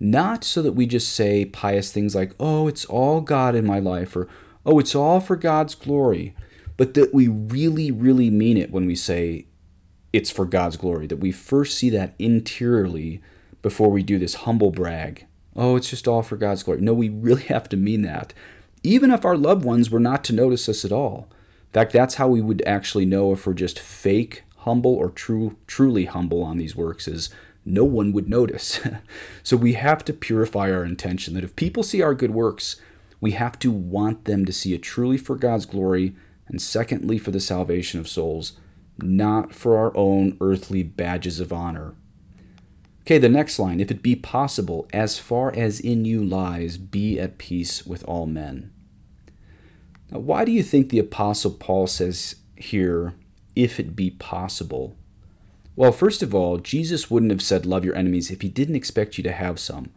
not 0.00 0.44
so 0.44 0.62
that 0.62 0.72
we 0.72 0.86
just 0.86 1.12
say 1.12 1.44
pious 1.44 1.92
things 1.92 2.14
like, 2.14 2.34
oh, 2.38 2.68
it's 2.68 2.84
all 2.84 3.20
God 3.20 3.54
in 3.54 3.66
my 3.66 3.78
life, 3.78 4.16
or 4.16 4.28
oh, 4.66 4.78
it's 4.78 4.94
all 4.94 5.20
for 5.20 5.36
God's 5.36 5.74
glory, 5.74 6.34
but 6.76 6.94
that 6.94 7.14
we 7.14 7.28
really, 7.28 7.90
really 7.90 8.30
mean 8.30 8.56
it 8.56 8.70
when 8.70 8.86
we 8.86 8.94
say 8.94 9.46
it's 10.12 10.30
for 10.30 10.44
God's 10.44 10.76
glory, 10.76 11.06
that 11.06 11.16
we 11.16 11.32
first 11.32 11.76
see 11.76 11.90
that 11.90 12.14
interiorly 12.18 13.20
before 13.62 13.90
we 13.90 14.02
do 14.02 14.18
this 14.18 14.34
humble 14.34 14.70
brag. 14.70 15.26
Oh, 15.56 15.76
it's 15.76 15.90
just 15.90 16.08
all 16.08 16.22
for 16.22 16.36
God's 16.36 16.62
glory. 16.62 16.80
No, 16.80 16.92
we 16.94 17.08
really 17.08 17.42
have 17.44 17.68
to 17.70 17.76
mean 17.76 18.02
that 18.02 18.34
even 18.84 19.10
if 19.10 19.24
our 19.24 19.36
loved 19.36 19.64
ones 19.64 19.90
were 19.90 19.98
not 19.98 20.22
to 20.24 20.32
notice 20.32 20.68
us 20.68 20.84
at 20.84 20.92
all. 20.92 21.28
In 21.68 21.72
fact, 21.72 21.92
that's 21.92 22.16
how 22.16 22.28
we 22.28 22.40
would 22.40 22.62
actually 22.66 23.06
know 23.06 23.32
if 23.32 23.46
we're 23.46 23.54
just 23.54 23.80
fake 23.80 24.44
humble 24.58 24.94
or 24.94 25.10
true 25.10 25.56
truly 25.66 26.04
humble 26.04 26.42
on 26.42 26.56
these 26.56 26.76
works 26.76 27.08
is 27.08 27.28
no 27.64 27.84
one 27.84 28.12
would 28.12 28.28
notice. 28.28 28.80
so 29.42 29.56
we 29.56 29.74
have 29.74 30.04
to 30.04 30.12
purify 30.12 30.70
our 30.70 30.84
intention 30.84 31.34
that 31.34 31.44
if 31.44 31.56
people 31.56 31.82
see 31.82 32.02
our 32.02 32.14
good 32.14 32.32
works, 32.32 32.76
we 33.20 33.32
have 33.32 33.58
to 33.60 33.70
want 33.70 34.24
them 34.24 34.44
to 34.44 34.52
see 34.52 34.74
it 34.74 34.82
truly 34.82 35.16
for 35.16 35.36
God's 35.36 35.66
glory 35.66 36.14
and 36.46 36.60
secondly 36.60 37.18
for 37.18 37.30
the 37.30 37.40
salvation 37.40 37.98
of 37.98 38.08
souls, 38.08 38.52
not 38.98 39.54
for 39.54 39.76
our 39.76 39.96
own 39.96 40.36
earthly 40.40 40.82
badges 40.82 41.40
of 41.40 41.52
honor. 41.52 41.94
Okay, 43.02 43.18
the 43.18 43.28
next 43.28 43.58
line 43.58 43.80
if 43.80 43.90
it 43.90 44.02
be 44.02 44.16
possible, 44.16 44.86
as 44.92 45.18
far 45.18 45.54
as 45.54 45.80
in 45.80 46.04
you 46.04 46.24
lies, 46.24 46.78
be 46.78 47.20
at 47.20 47.38
peace 47.38 47.86
with 47.86 48.02
all 48.04 48.26
men. 48.26 48.72
Now, 50.10 50.20
why 50.20 50.44
do 50.44 50.52
you 50.52 50.62
think 50.62 50.88
the 50.88 50.98
Apostle 50.98 51.50
Paul 51.50 51.86
says 51.86 52.36
here, 52.56 53.14
if 53.54 53.78
it 53.78 53.94
be 53.94 54.10
possible? 54.10 54.96
Well, 55.76 55.92
first 55.92 56.22
of 56.22 56.34
all, 56.34 56.58
Jesus 56.58 57.10
wouldn't 57.10 57.32
have 57.32 57.42
said, 57.42 57.66
Love 57.66 57.84
your 57.84 57.96
enemies 57.96 58.30
if 58.30 58.42
he 58.42 58.48
didn't 58.48 58.76
expect 58.76 59.18
you 59.18 59.24
to 59.24 59.32
have 59.32 59.58
some. 59.58 59.90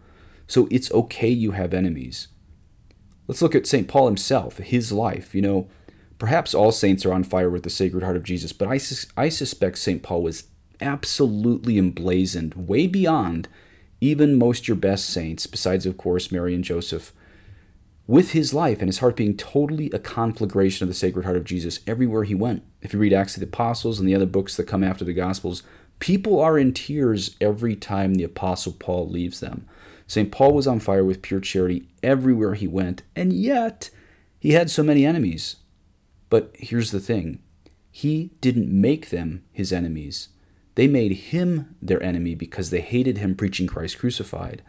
So 0.47 0.67
it's 0.71 0.91
okay 0.91 1.29
you 1.29 1.51
have 1.51 1.73
enemies. 1.73 2.29
Let's 3.27 3.41
look 3.41 3.55
at 3.55 3.67
St. 3.67 3.87
Paul 3.87 4.07
himself, 4.07 4.57
his 4.57 4.91
life. 4.91 5.35
You 5.35 5.41
know, 5.41 5.67
perhaps 6.17 6.53
all 6.53 6.71
saints 6.71 7.05
are 7.05 7.13
on 7.13 7.23
fire 7.23 7.49
with 7.49 7.63
the 7.63 7.69
Sacred 7.69 8.03
Heart 8.03 8.15
of 8.15 8.23
Jesus, 8.23 8.53
but 8.53 8.67
I, 8.67 8.77
sus- 8.77 9.07
I 9.17 9.29
suspect 9.29 9.77
St. 9.77 10.01
Paul 10.01 10.23
was 10.23 10.45
absolutely 10.79 11.77
emblazoned, 11.77 12.53
way 12.53 12.87
beyond 12.87 13.47
even 13.99 14.35
most 14.35 14.67
your 14.67 14.77
best 14.77 15.09
saints, 15.09 15.47
besides, 15.47 15.85
of 15.85 15.97
course, 15.97 16.31
Mary 16.31 16.53
and 16.53 16.63
Joseph 16.63 17.13
with 18.07 18.31
his 18.31 18.53
life 18.53 18.79
and 18.79 18.87
his 18.87 18.99
heart 18.99 19.17
being 19.17 19.35
totally 19.35 19.91
a 19.91 19.99
conflagration 19.99 20.83
of 20.83 20.87
the 20.87 20.95
Sacred 20.95 21.25
Heart 21.25 21.37
of 21.37 21.43
Jesus 21.43 21.81
everywhere 21.85 22.23
he 22.23 22.33
went. 22.33 22.63
If 22.81 22.93
you 22.93 22.99
read 22.99 23.13
Acts 23.13 23.35
of 23.35 23.41
the 23.41 23.47
Apostles 23.47 23.99
and 23.99 24.07
the 24.07 24.15
other 24.15 24.25
books 24.25 24.55
that 24.55 24.63
come 24.63 24.83
after 24.83 25.03
the 25.03 25.13
Gospels, 25.13 25.63
people 25.99 26.39
are 26.39 26.57
in 26.57 26.73
tears 26.73 27.35
every 27.41 27.75
time 27.75 28.15
the 28.15 28.23
Apostle 28.23 28.73
Paul 28.79 29.09
leaves 29.09 29.41
them. 29.41 29.67
St. 30.07 30.31
Paul 30.31 30.53
was 30.53 30.67
on 30.67 30.79
fire 30.79 31.03
with 31.03 31.21
pure 31.21 31.41
charity 31.41 31.89
everywhere 32.01 32.53
he 32.53 32.67
went, 32.67 33.03
and 33.13 33.33
yet 33.33 33.89
he 34.39 34.53
had 34.53 34.71
so 34.71 34.83
many 34.83 35.05
enemies. 35.05 35.57
But 36.29 36.55
here's 36.57 36.91
the 36.91 37.01
thing 37.01 37.39
he 37.91 38.31
didn't 38.39 38.69
make 38.69 39.09
them 39.09 39.43
his 39.51 39.73
enemies. 39.73 40.29
They 40.75 40.87
made 40.87 41.11
him 41.13 41.75
their 41.81 42.01
enemy 42.01 42.35
because 42.35 42.69
they 42.69 42.81
hated 42.81 43.17
him 43.17 43.35
preaching 43.35 43.67
Christ 43.67 43.97
crucified. 43.97 44.61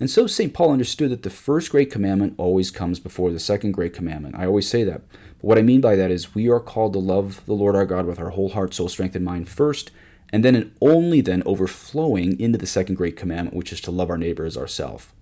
And 0.00 0.08
so 0.08 0.26
St. 0.26 0.54
Paul 0.54 0.72
understood 0.72 1.10
that 1.10 1.22
the 1.22 1.30
first 1.30 1.70
great 1.70 1.90
commandment 1.90 2.34
always 2.36 2.70
comes 2.70 3.00
before 3.00 3.32
the 3.32 3.40
second 3.40 3.72
great 3.72 3.92
commandment. 3.92 4.36
I 4.36 4.46
always 4.46 4.68
say 4.68 4.84
that. 4.84 5.02
But 5.10 5.48
what 5.48 5.58
I 5.58 5.62
mean 5.62 5.80
by 5.80 5.96
that 5.96 6.10
is 6.10 6.34
we 6.34 6.48
are 6.48 6.60
called 6.60 6.92
to 6.92 7.00
love 7.00 7.44
the 7.46 7.54
Lord 7.54 7.74
our 7.74 7.86
God 7.86 8.06
with 8.06 8.20
our 8.20 8.30
whole 8.30 8.50
heart, 8.50 8.74
soul, 8.74 8.88
strength, 8.88 9.16
and 9.16 9.24
mind 9.24 9.48
first, 9.48 9.90
and 10.32 10.44
then 10.44 10.54
and 10.54 10.72
only 10.80 11.20
then 11.20 11.42
overflowing 11.46 12.38
into 12.38 12.58
the 12.58 12.66
second 12.66 12.94
great 12.94 13.16
commandment, 13.16 13.56
which 13.56 13.72
is 13.72 13.80
to 13.82 13.90
love 13.90 14.10
our 14.10 14.18
neighbor 14.18 14.44
as 14.44 14.56
ourself. 14.56 15.12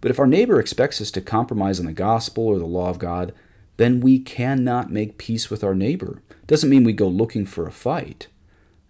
But 0.00 0.10
if 0.10 0.18
our 0.18 0.26
neighbor 0.26 0.58
expects 0.58 1.00
us 1.00 1.10
to 1.12 1.20
compromise 1.20 1.78
on 1.78 1.86
the 1.86 1.92
gospel 1.92 2.46
or 2.46 2.58
the 2.58 2.64
law 2.64 2.88
of 2.88 2.98
God, 2.98 3.32
then 3.76 4.00
we 4.00 4.18
cannot 4.18 4.90
make 4.90 5.18
peace 5.18 5.50
with 5.50 5.62
our 5.62 5.74
neighbor. 5.74 6.22
Doesn't 6.46 6.70
mean 6.70 6.84
we 6.84 6.92
go 6.92 7.08
looking 7.08 7.46
for 7.46 7.66
a 7.66 7.72
fight. 7.72 8.28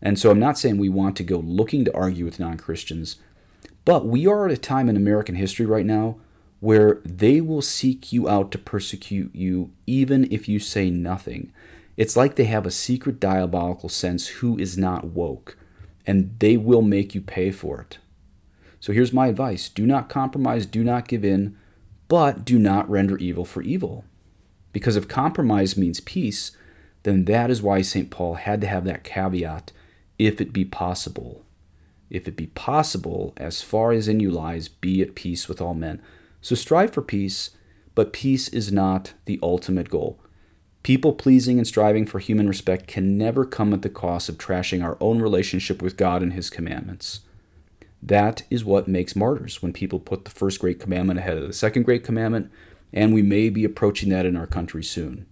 And 0.02 0.18
so 0.18 0.30
I'm 0.30 0.38
not 0.38 0.58
saying 0.58 0.78
we 0.78 0.88
want 0.88 1.16
to 1.16 1.24
go 1.24 1.38
looking 1.38 1.84
to 1.84 1.94
argue 1.94 2.24
with 2.24 2.40
non 2.40 2.56
Christians, 2.56 3.16
but 3.84 4.06
we 4.06 4.26
are 4.26 4.46
at 4.46 4.52
a 4.52 4.56
time 4.56 4.88
in 4.88 4.96
American 4.96 5.34
history 5.34 5.66
right 5.66 5.86
now 5.86 6.16
where 6.60 7.00
they 7.04 7.40
will 7.40 7.62
seek 7.62 8.12
you 8.12 8.28
out 8.28 8.50
to 8.50 8.58
persecute 8.58 9.34
you 9.34 9.70
even 9.86 10.30
if 10.30 10.48
you 10.48 10.58
say 10.58 10.90
nothing. 10.90 11.52
It's 11.96 12.16
like 12.16 12.36
they 12.36 12.44
have 12.44 12.66
a 12.66 12.70
secret 12.70 13.18
diabolical 13.18 13.88
sense 13.88 14.26
who 14.28 14.58
is 14.58 14.78
not 14.78 15.06
woke, 15.06 15.56
and 16.06 16.34
they 16.38 16.56
will 16.56 16.82
make 16.82 17.14
you 17.14 17.20
pay 17.20 17.50
for 17.50 17.80
it. 17.80 17.98
So 18.78 18.92
here's 18.92 19.12
my 19.12 19.26
advice 19.26 19.68
do 19.68 19.86
not 19.86 20.08
compromise, 20.08 20.66
do 20.66 20.84
not 20.84 21.08
give 21.08 21.24
in, 21.24 21.56
but 22.08 22.44
do 22.44 22.58
not 22.58 22.88
render 22.88 23.18
evil 23.18 23.44
for 23.44 23.62
evil. 23.62 24.04
Because 24.72 24.96
if 24.96 25.08
compromise 25.08 25.76
means 25.76 26.00
peace, 26.00 26.52
then 27.02 27.24
that 27.24 27.50
is 27.50 27.62
why 27.62 27.82
St. 27.82 28.10
Paul 28.10 28.34
had 28.34 28.60
to 28.60 28.66
have 28.66 28.84
that 28.84 29.04
caveat 29.04 29.72
if 30.18 30.40
it 30.40 30.52
be 30.52 30.64
possible 30.64 31.44
if 32.10 32.28
it 32.28 32.36
be 32.36 32.48
possible, 32.48 33.32
as 33.36 33.62
far 33.62 33.92
as 33.92 34.08
in 34.08 34.20
you 34.20 34.30
lies, 34.30 34.68
be 34.68 35.00
at 35.00 35.14
peace 35.14 35.48
with 35.48 35.60
all 35.60 35.74
men. 35.74 36.02
So 36.40 36.54
strive 36.54 36.92
for 36.92 37.02
peace, 37.02 37.50
but 37.94 38.12
peace 38.12 38.48
is 38.48 38.72
not 38.72 39.14
the 39.24 39.38
ultimate 39.42 39.88
goal. 39.88 40.18
People 40.82 41.12
pleasing 41.12 41.58
and 41.58 41.66
striving 41.66 42.06
for 42.06 42.18
human 42.18 42.48
respect 42.48 42.86
can 42.86 43.18
never 43.18 43.44
come 43.44 43.72
at 43.72 43.82
the 43.82 43.90
cost 43.90 44.28
of 44.28 44.38
trashing 44.38 44.82
our 44.82 44.96
own 45.00 45.20
relationship 45.20 45.82
with 45.82 45.96
God 45.96 46.22
and 46.22 46.32
His 46.32 46.50
commandments. 46.50 47.20
That 48.02 48.44
is 48.48 48.64
what 48.64 48.88
makes 48.88 49.14
martyrs 49.14 49.62
when 49.62 49.74
people 49.74 50.00
put 50.00 50.24
the 50.24 50.30
first 50.30 50.58
great 50.58 50.80
commandment 50.80 51.18
ahead 51.18 51.36
of 51.36 51.46
the 51.46 51.52
second 51.52 51.82
great 51.82 52.02
commandment, 52.02 52.50
and 52.92 53.12
we 53.12 53.22
may 53.22 53.50
be 53.50 53.64
approaching 53.64 54.08
that 54.08 54.24
in 54.24 54.36
our 54.36 54.46
country 54.46 54.82
soon. 54.82 55.26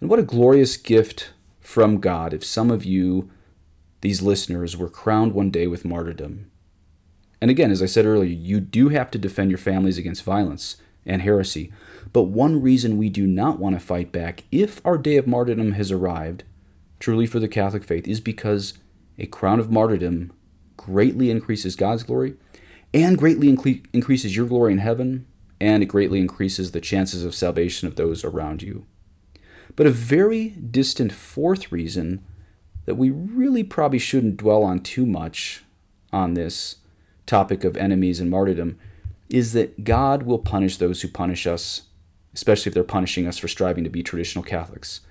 And 0.00 0.08
what 0.08 0.18
a 0.18 0.24
glorious 0.24 0.76
gift 0.76 1.32
from 1.60 2.00
God 2.00 2.32
if 2.32 2.42
some 2.42 2.70
of 2.70 2.84
you, 2.84 3.30
these 4.00 4.22
listeners, 4.22 4.76
were 4.76 4.88
crowned 4.88 5.32
one 5.32 5.50
day 5.50 5.66
with 5.66 5.84
martyrdom. 5.84 6.50
And 7.40 7.50
again, 7.50 7.70
as 7.70 7.82
I 7.82 7.86
said 7.86 8.04
earlier, 8.06 8.30
you 8.30 8.60
do 8.60 8.88
have 8.88 9.10
to 9.12 9.18
defend 9.18 9.50
your 9.50 9.58
families 9.58 9.98
against 9.98 10.24
violence 10.24 10.76
and 11.06 11.22
heresy. 11.22 11.72
But 12.12 12.24
one 12.24 12.60
reason 12.60 12.98
we 12.98 13.08
do 13.08 13.26
not 13.26 13.58
want 13.58 13.78
to 13.78 13.84
fight 13.84 14.12
back 14.12 14.44
if 14.50 14.84
our 14.84 14.98
day 14.98 15.16
of 15.16 15.26
martyrdom 15.26 15.72
has 15.72 15.90
arrived, 15.90 16.44
truly 17.00 17.26
for 17.26 17.40
the 17.40 17.48
Catholic 17.48 17.84
faith, 17.84 18.06
is 18.08 18.20
because 18.20 18.74
a 19.18 19.26
crown 19.26 19.60
of 19.60 19.70
martyrdom 19.70 20.32
greatly 20.76 21.30
increases 21.30 21.76
God's 21.76 22.02
glory 22.02 22.34
and 22.94 23.18
greatly 23.18 23.48
inc- 23.48 23.86
increases 23.92 24.36
your 24.36 24.46
glory 24.46 24.72
in 24.72 24.78
heaven, 24.78 25.26
and 25.60 25.82
it 25.82 25.86
greatly 25.86 26.20
increases 26.20 26.70
the 26.70 26.80
chances 26.80 27.24
of 27.24 27.34
salvation 27.34 27.86
of 27.86 27.96
those 27.96 28.24
around 28.24 28.62
you. 28.62 28.86
But 29.76 29.86
a 29.86 29.90
very 29.90 30.50
distant 30.50 31.12
fourth 31.12 31.70
reason 31.70 32.24
that 32.88 32.94
we 32.94 33.10
really 33.10 33.62
probably 33.62 33.98
shouldn't 33.98 34.38
dwell 34.38 34.64
on 34.64 34.80
too 34.80 35.04
much 35.04 35.62
on 36.10 36.32
this 36.32 36.76
topic 37.26 37.62
of 37.62 37.76
enemies 37.76 38.18
and 38.18 38.30
martyrdom 38.30 38.78
is 39.28 39.52
that 39.52 39.84
God 39.84 40.22
will 40.22 40.38
punish 40.38 40.78
those 40.78 41.02
who 41.02 41.08
punish 41.08 41.46
us, 41.46 41.82
especially 42.32 42.70
if 42.70 42.74
they're 42.74 42.82
punishing 42.82 43.26
us 43.26 43.36
for 43.36 43.46
striving 43.46 43.84
to 43.84 43.90
be 43.90 44.02
traditional 44.02 44.42
Catholics. 44.42 45.02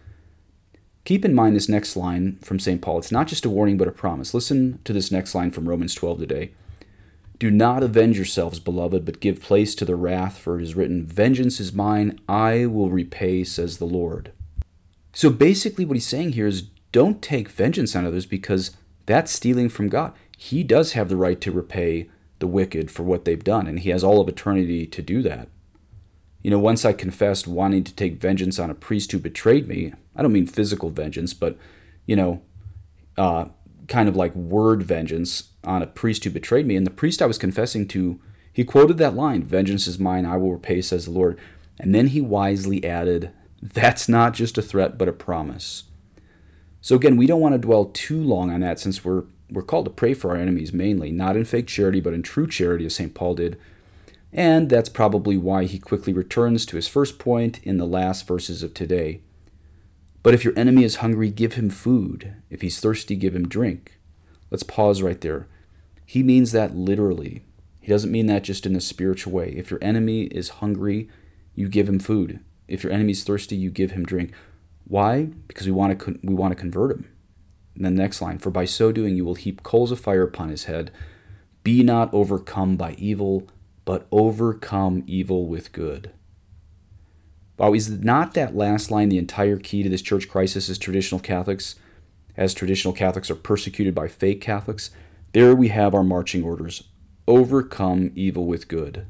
Keep 1.06 1.24
in 1.24 1.36
mind 1.36 1.56
this 1.56 1.70
next 1.70 1.96
line 1.96 2.40
from 2.42 2.58
St. 2.58 2.82
Paul. 2.82 2.98
It's 2.98 3.12
not 3.12 3.28
just 3.28 3.46
a 3.46 3.50
warning, 3.50 3.78
but 3.78 3.88
a 3.88 3.92
promise. 3.92 4.34
Listen 4.34 4.80
to 4.84 4.92
this 4.92 5.12
next 5.12 5.36
line 5.36 5.52
from 5.52 5.70
Romans 5.70 5.94
12 5.94 6.18
today. 6.18 6.52
Do 7.38 7.52
not 7.52 7.84
avenge 7.84 8.18
yourselves, 8.18 8.60
beloved, 8.60 9.06
but 9.06 9.20
give 9.20 9.40
place 9.40 9.76
to 9.76 9.86
the 9.86 9.96
wrath, 9.96 10.40
for 10.40 10.60
it 10.60 10.64
is 10.64 10.76
written, 10.76 11.06
Vengeance 11.06 11.60
is 11.60 11.72
mine, 11.72 12.20
I 12.28 12.66
will 12.66 12.90
repay, 12.90 13.44
says 13.44 13.78
the 13.78 13.86
Lord. 13.86 14.32
So 15.14 15.30
basically, 15.30 15.86
what 15.86 15.96
he's 15.96 16.08
saying 16.08 16.32
here 16.32 16.48
is 16.48 16.70
don't 16.98 17.22
take 17.22 17.48
vengeance 17.48 17.96
on 17.96 18.08
others 18.08 18.26
because 18.26 18.76
that's 19.06 19.32
stealing 19.32 19.70
from 19.70 19.88
God. 19.88 20.14
He 20.36 20.64
does 20.64 20.94
have 20.94 21.10
the 21.10 21.16
right 21.16 21.40
to 21.42 21.52
repay 21.52 22.10
the 22.40 22.48
wicked 22.48 22.90
for 22.90 23.04
what 23.04 23.24
they've 23.24 23.44
done, 23.44 23.68
and 23.68 23.82
he 23.82 23.92
has 23.92 24.04
all 24.04 24.20
of 24.20 24.28
eternity 24.28 24.88
to 24.88 25.04
do 25.04 25.22
that. 25.22 25.48
You 26.42 26.50
know, 26.50 26.58
once 26.58 26.86
I 26.86 26.94
confessed 26.94 27.46
wanting 27.46 27.84
to 27.84 27.94
take 27.94 28.20
vengeance 28.20 28.58
on 28.58 28.72
a 28.72 28.74
priest 28.74 29.12
who 29.12 29.20
betrayed 29.20 29.68
me, 29.68 29.94
I 30.16 30.24
don't 30.24 30.34
mean 30.34 30.48
physical 30.48 30.90
vengeance, 30.90 31.36
but, 31.36 31.56
you 32.08 32.16
know, 32.16 32.42
uh, 33.16 33.46
kind 33.88 34.10
of 34.10 34.16
like 34.16 34.34
word 34.34 34.82
vengeance 34.82 35.52
on 35.64 35.84
a 35.84 35.88
priest 35.88 36.24
who 36.24 36.32
betrayed 36.32 36.66
me. 36.66 36.76
And 36.76 36.88
the 36.88 36.90
priest 36.90 37.22
I 37.22 37.28
was 37.28 37.38
confessing 37.38 37.88
to, 37.90 38.20
he 38.52 38.64
quoted 38.64 38.98
that 38.98 39.16
line, 39.16 39.44
Vengeance 39.44 39.86
is 39.86 40.00
mine, 40.00 40.26
I 40.26 40.38
will 40.38 40.54
repay, 40.54 40.82
says 40.82 41.06
the 41.06 41.12
Lord. 41.12 41.40
And 41.80 41.94
then 41.94 42.08
he 42.08 42.22
wisely 42.22 42.84
added, 42.84 43.34
That's 43.62 44.10
not 44.10 44.34
just 44.34 44.58
a 44.58 44.64
threat, 44.64 44.98
but 44.98 45.08
a 45.08 45.14
promise. 45.14 45.84
So 46.88 46.96
again, 46.96 47.18
we 47.18 47.28
don't 47.28 47.42
want 47.42 47.52
to 47.52 47.60
dwell 47.60 47.92
too 47.92 48.24
long 48.24 48.50
on 48.50 48.62
that 48.62 48.80
since 48.80 49.04
we're 49.04 49.26
we're 49.52 49.62
called 49.62 49.84
to 49.84 49.92
pray 49.92 50.14
for 50.14 50.30
our 50.32 50.38
enemies 50.38 50.72
mainly, 50.72 51.12
not 51.12 51.36
in 51.36 51.44
fake 51.44 51.68
charity, 51.68 52.00
but 52.00 52.14
in 52.14 52.24
true 52.24 52.48
charity, 52.48 52.86
as 52.86 52.96
St. 52.96 53.14
Paul 53.14 53.36
did. 53.36 53.60
And 54.32 54.70
that's 54.70 54.88
probably 54.88 55.36
why 55.36 55.66
he 55.66 55.80
quickly 55.80 56.14
returns 56.14 56.66
to 56.66 56.78
his 56.78 56.88
first 56.88 57.20
point 57.20 57.60
in 57.64 57.76
the 57.76 57.86
last 57.86 58.26
verses 58.26 58.64
of 58.64 58.74
today. 58.74 59.20
But 60.24 60.34
if 60.34 60.46
your 60.46 60.58
enemy 60.58 60.86
is 60.86 60.98
hungry, 60.98 61.30
give 61.30 61.56
him 61.56 61.70
food. 61.70 62.36
If 62.50 62.62
he's 62.62 62.80
thirsty, 62.80 63.18
give 63.18 63.36
him 63.36 63.50
drink. 63.50 64.00
Let's 64.50 64.64
pause 64.64 65.02
right 65.02 65.20
there. 65.20 65.46
He 66.06 66.24
means 66.24 66.54
that 66.54 66.74
literally. 66.74 67.44
He 67.82 67.92
doesn't 67.92 68.14
mean 68.14 68.28
that 68.28 68.46
just 68.46 68.66
in 68.66 68.78
a 68.78 68.82
spiritual 68.82 69.34
way. 69.34 69.50
If 69.58 69.72
your 69.72 69.84
enemy 69.84 70.28
is 70.28 70.64
hungry, 70.64 71.10
you 71.54 71.68
give 71.68 71.90
him 71.90 72.00
food. 72.00 72.40
If 72.66 72.86
your 72.86 72.94
enemy's 72.94 73.26
thirsty, 73.26 73.58
you 73.58 73.72
give 73.72 73.92
him 73.92 74.06
drink. 74.06 74.32
Why? 74.88 75.26
Because 75.48 75.66
we 75.66 75.72
want 75.72 76.00
to 76.00 76.20
we 76.24 76.34
want 76.34 76.52
to 76.52 76.60
convert 76.60 76.92
him. 76.92 77.10
And 77.76 77.86
the 77.86 77.92
next 77.92 78.22
line, 78.22 78.40
for 78.40 78.50
by 78.50 78.66
so 78.66 78.92
doing 78.92 79.16
you 79.16 79.26
will 79.26 79.36
heap 79.36 79.64
coals 79.64 79.92
of 79.92 80.00
fire 80.00 80.24
upon 80.24 80.50
his 80.50 80.64
head. 80.64 80.92
Be 81.64 81.84
not 81.84 82.14
overcome 82.14 82.78
by 82.78 82.94
evil, 82.94 83.48
but 83.86 84.08
overcome 84.12 85.04
evil 85.06 85.48
with 85.48 85.72
good. 85.72 86.12
Wow, 87.58 87.74
is 87.74 87.90
not 87.90 88.34
that 88.36 88.56
last 88.56 88.90
line 88.92 89.10
the 89.10 89.18
entire 89.18 89.58
key 89.58 89.84
to 89.84 89.90
this 89.90 90.02
church 90.02 90.30
crisis 90.30 90.70
as 90.70 90.78
traditional 90.78 91.20
Catholics? 91.20 91.76
As 92.36 92.54
traditional 92.54 92.94
Catholics 92.94 93.32
are 93.32 93.36
persecuted 93.36 93.96
by 93.96 94.08
fake 94.08 94.42
Catholics? 94.42 94.92
There 95.34 95.56
we 95.56 95.70
have 95.70 95.94
our 95.94 96.04
marching 96.04 96.44
orders 96.44 96.84
overcome 97.28 98.12
evil 98.16 98.46
with 98.46 98.68
good. 98.68 99.06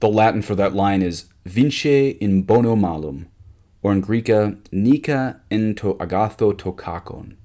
The 0.00 0.08
Latin 0.08 0.42
for 0.42 0.54
that 0.54 0.74
line 0.74 1.02
is 1.02 1.26
vince 1.44 1.84
in 1.84 2.42
bono 2.42 2.76
malum, 2.76 3.28
or 3.82 3.92
in 3.92 4.00
Greek, 4.00 4.30
nika 4.70 5.40
en 5.50 5.74
to 5.74 5.96
agatho 6.00 6.52
to 6.52 6.72
kakon. 6.72 7.36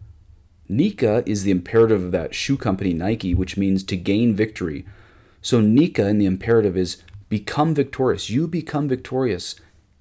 Nika 0.69 1.23
is 1.25 1.43
the 1.43 1.51
imperative 1.51 2.03
of 2.03 2.11
that 2.11 2.35
shoe 2.35 2.57
company 2.57 2.93
Nike, 2.93 3.33
which 3.33 3.57
means 3.57 3.83
to 3.83 3.95
gain 3.95 4.35
victory. 4.35 4.85
So 5.41 5.61
Nika 5.61 6.07
in 6.07 6.17
the 6.17 6.25
imperative 6.25 6.75
is 6.75 7.03
become 7.29 7.73
victorious. 7.73 8.29
You 8.29 8.47
become 8.47 8.87
victorious 8.87 9.55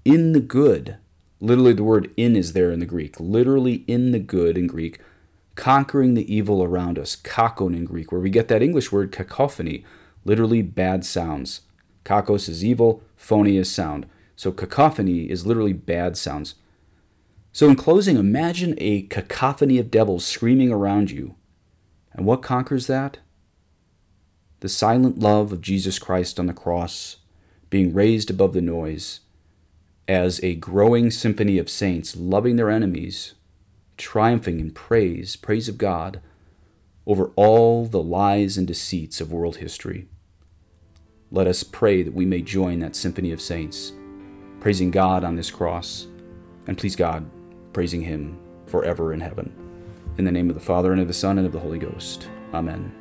in 0.05 0.33
the 0.33 0.41
good. 0.41 0.97
Literally, 1.41 1.75
the 1.75 1.85
word 1.85 2.13
in 2.17 2.35
is 2.35 2.53
there 2.53 2.73
in 2.73 2.81
the 2.81 2.87
Greek. 2.87 3.21
Literally, 3.21 3.85
in 3.87 4.11
the 4.11 4.19
good 4.19 4.59
in 4.59 4.67
Greek, 4.67 4.99
conquering 5.55 6.15
the 6.15 6.35
evil 6.35 6.63
around 6.63 6.99
us. 6.99 7.15
Kakon 7.15 7.77
in 7.77 7.85
Greek, 7.85 8.11
where 8.11 8.21
we 8.21 8.31
get 8.31 8.49
that 8.49 8.63
English 8.63 8.91
word 8.91 9.13
cacophony, 9.13 9.85
literally 10.25 10.63
bad 10.63 11.05
sounds. 11.05 11.61
Kakos 12.05 12.49
is 12.49 12.65
evil, 12.65 13.03
phony 13.17 13.57
is 13.57 13.71
sound. 13.71 14.07
So 14.37 14.53
cacophony 14.53 15.31
is 15.31 15.47
literally 15.47 15.73
bad 15.73 16.17
sounds. 16.17 16.55
So, 17.53 17.71
in 17.71 17.77
closing, 17.77 18.19
imagine 18.19 18.75
a 18.77 19.03
cacophony 19.03 19.79
of 19.79 19.91
devils 19.91 20.27
screaming 20.27 20.71
around 20.71 21.11
you. 21.11 21.37
And 22.13 22.27
what 22.27 22.43
conquers 22.43 22.87
that? 22.87 23.19
The 24.61 24.69
silent 24.69 25.19
love 25.19 25.53
of 25.53 25.63
Jesus 25.63 25.99
Christ 25.99 26.39
on 26.39 26.47
the 26.47 26.53
cross, 26.53 27.17
being 27.71 27.95
raised 27.95 28.29
above 28.29 28.53
the 28.53 28.61
noise, 28.61 29.21
as 30.07 30.39
a 30.43 30.55
growing 30.55 31.11
symphony 31.11 31.57
of 31.57 31.71
saints 31.71 32.15
loving 32.15 32.57
their 32.57 32.71
enemies, 32.71 33.35
triumphing 33.97 34.61
in 34.61 34.71
praise, 34.71 35.35
praise 35.35 35.69
of 35.69 35.79
God, 35.79 36.21
over 37.07 37.33
all 37.37 37.87
the 37.87 38.03
lies 38.03 38.59
and 38.59 38.67
deceits 38.67 39.21
of 39.21 39.33
world 39.33 39.57
history. 39.57 40.09
Let 41.31 41.47
us 41.47 41.63
pray 41.63 42.03
that 42.03 42.15
we 42.15 42.27
may 42.27 42.43
join 42.43 42.81
that 42.81 42.97
symphony 42.97 43.33
of 43.33 43.41
saints, 43.41 43.93
praising 44.67 44.91
God 44.91 45.23
on 45.23 45.37
this 45.37 45.49
cross, 45.49 46.09
and 46.67 46.77
please 46.77 46.97
God, 46.97 47.25
praising 47.73 48.03
Him 48.03 48.37
forever 48.67 49.13
in 49.13 49.21
heaven. 49.21 49.55
In 50.19 50.25
the 50.25 50.33
name 50.33 50.49
of 50.49 50.57
the 50.57 50.61
Father, 50.61 50.91
and 50.91 51.01
of 51.01 51.07
the 51.07 51.15
Son, 51.15 51.39
and 51.39 51.47
of 51.47 51.53
the 51.53 51.61
Holy 51.61 51.79
Ghost. 51.79 52.29
Amen. 52.53 52.93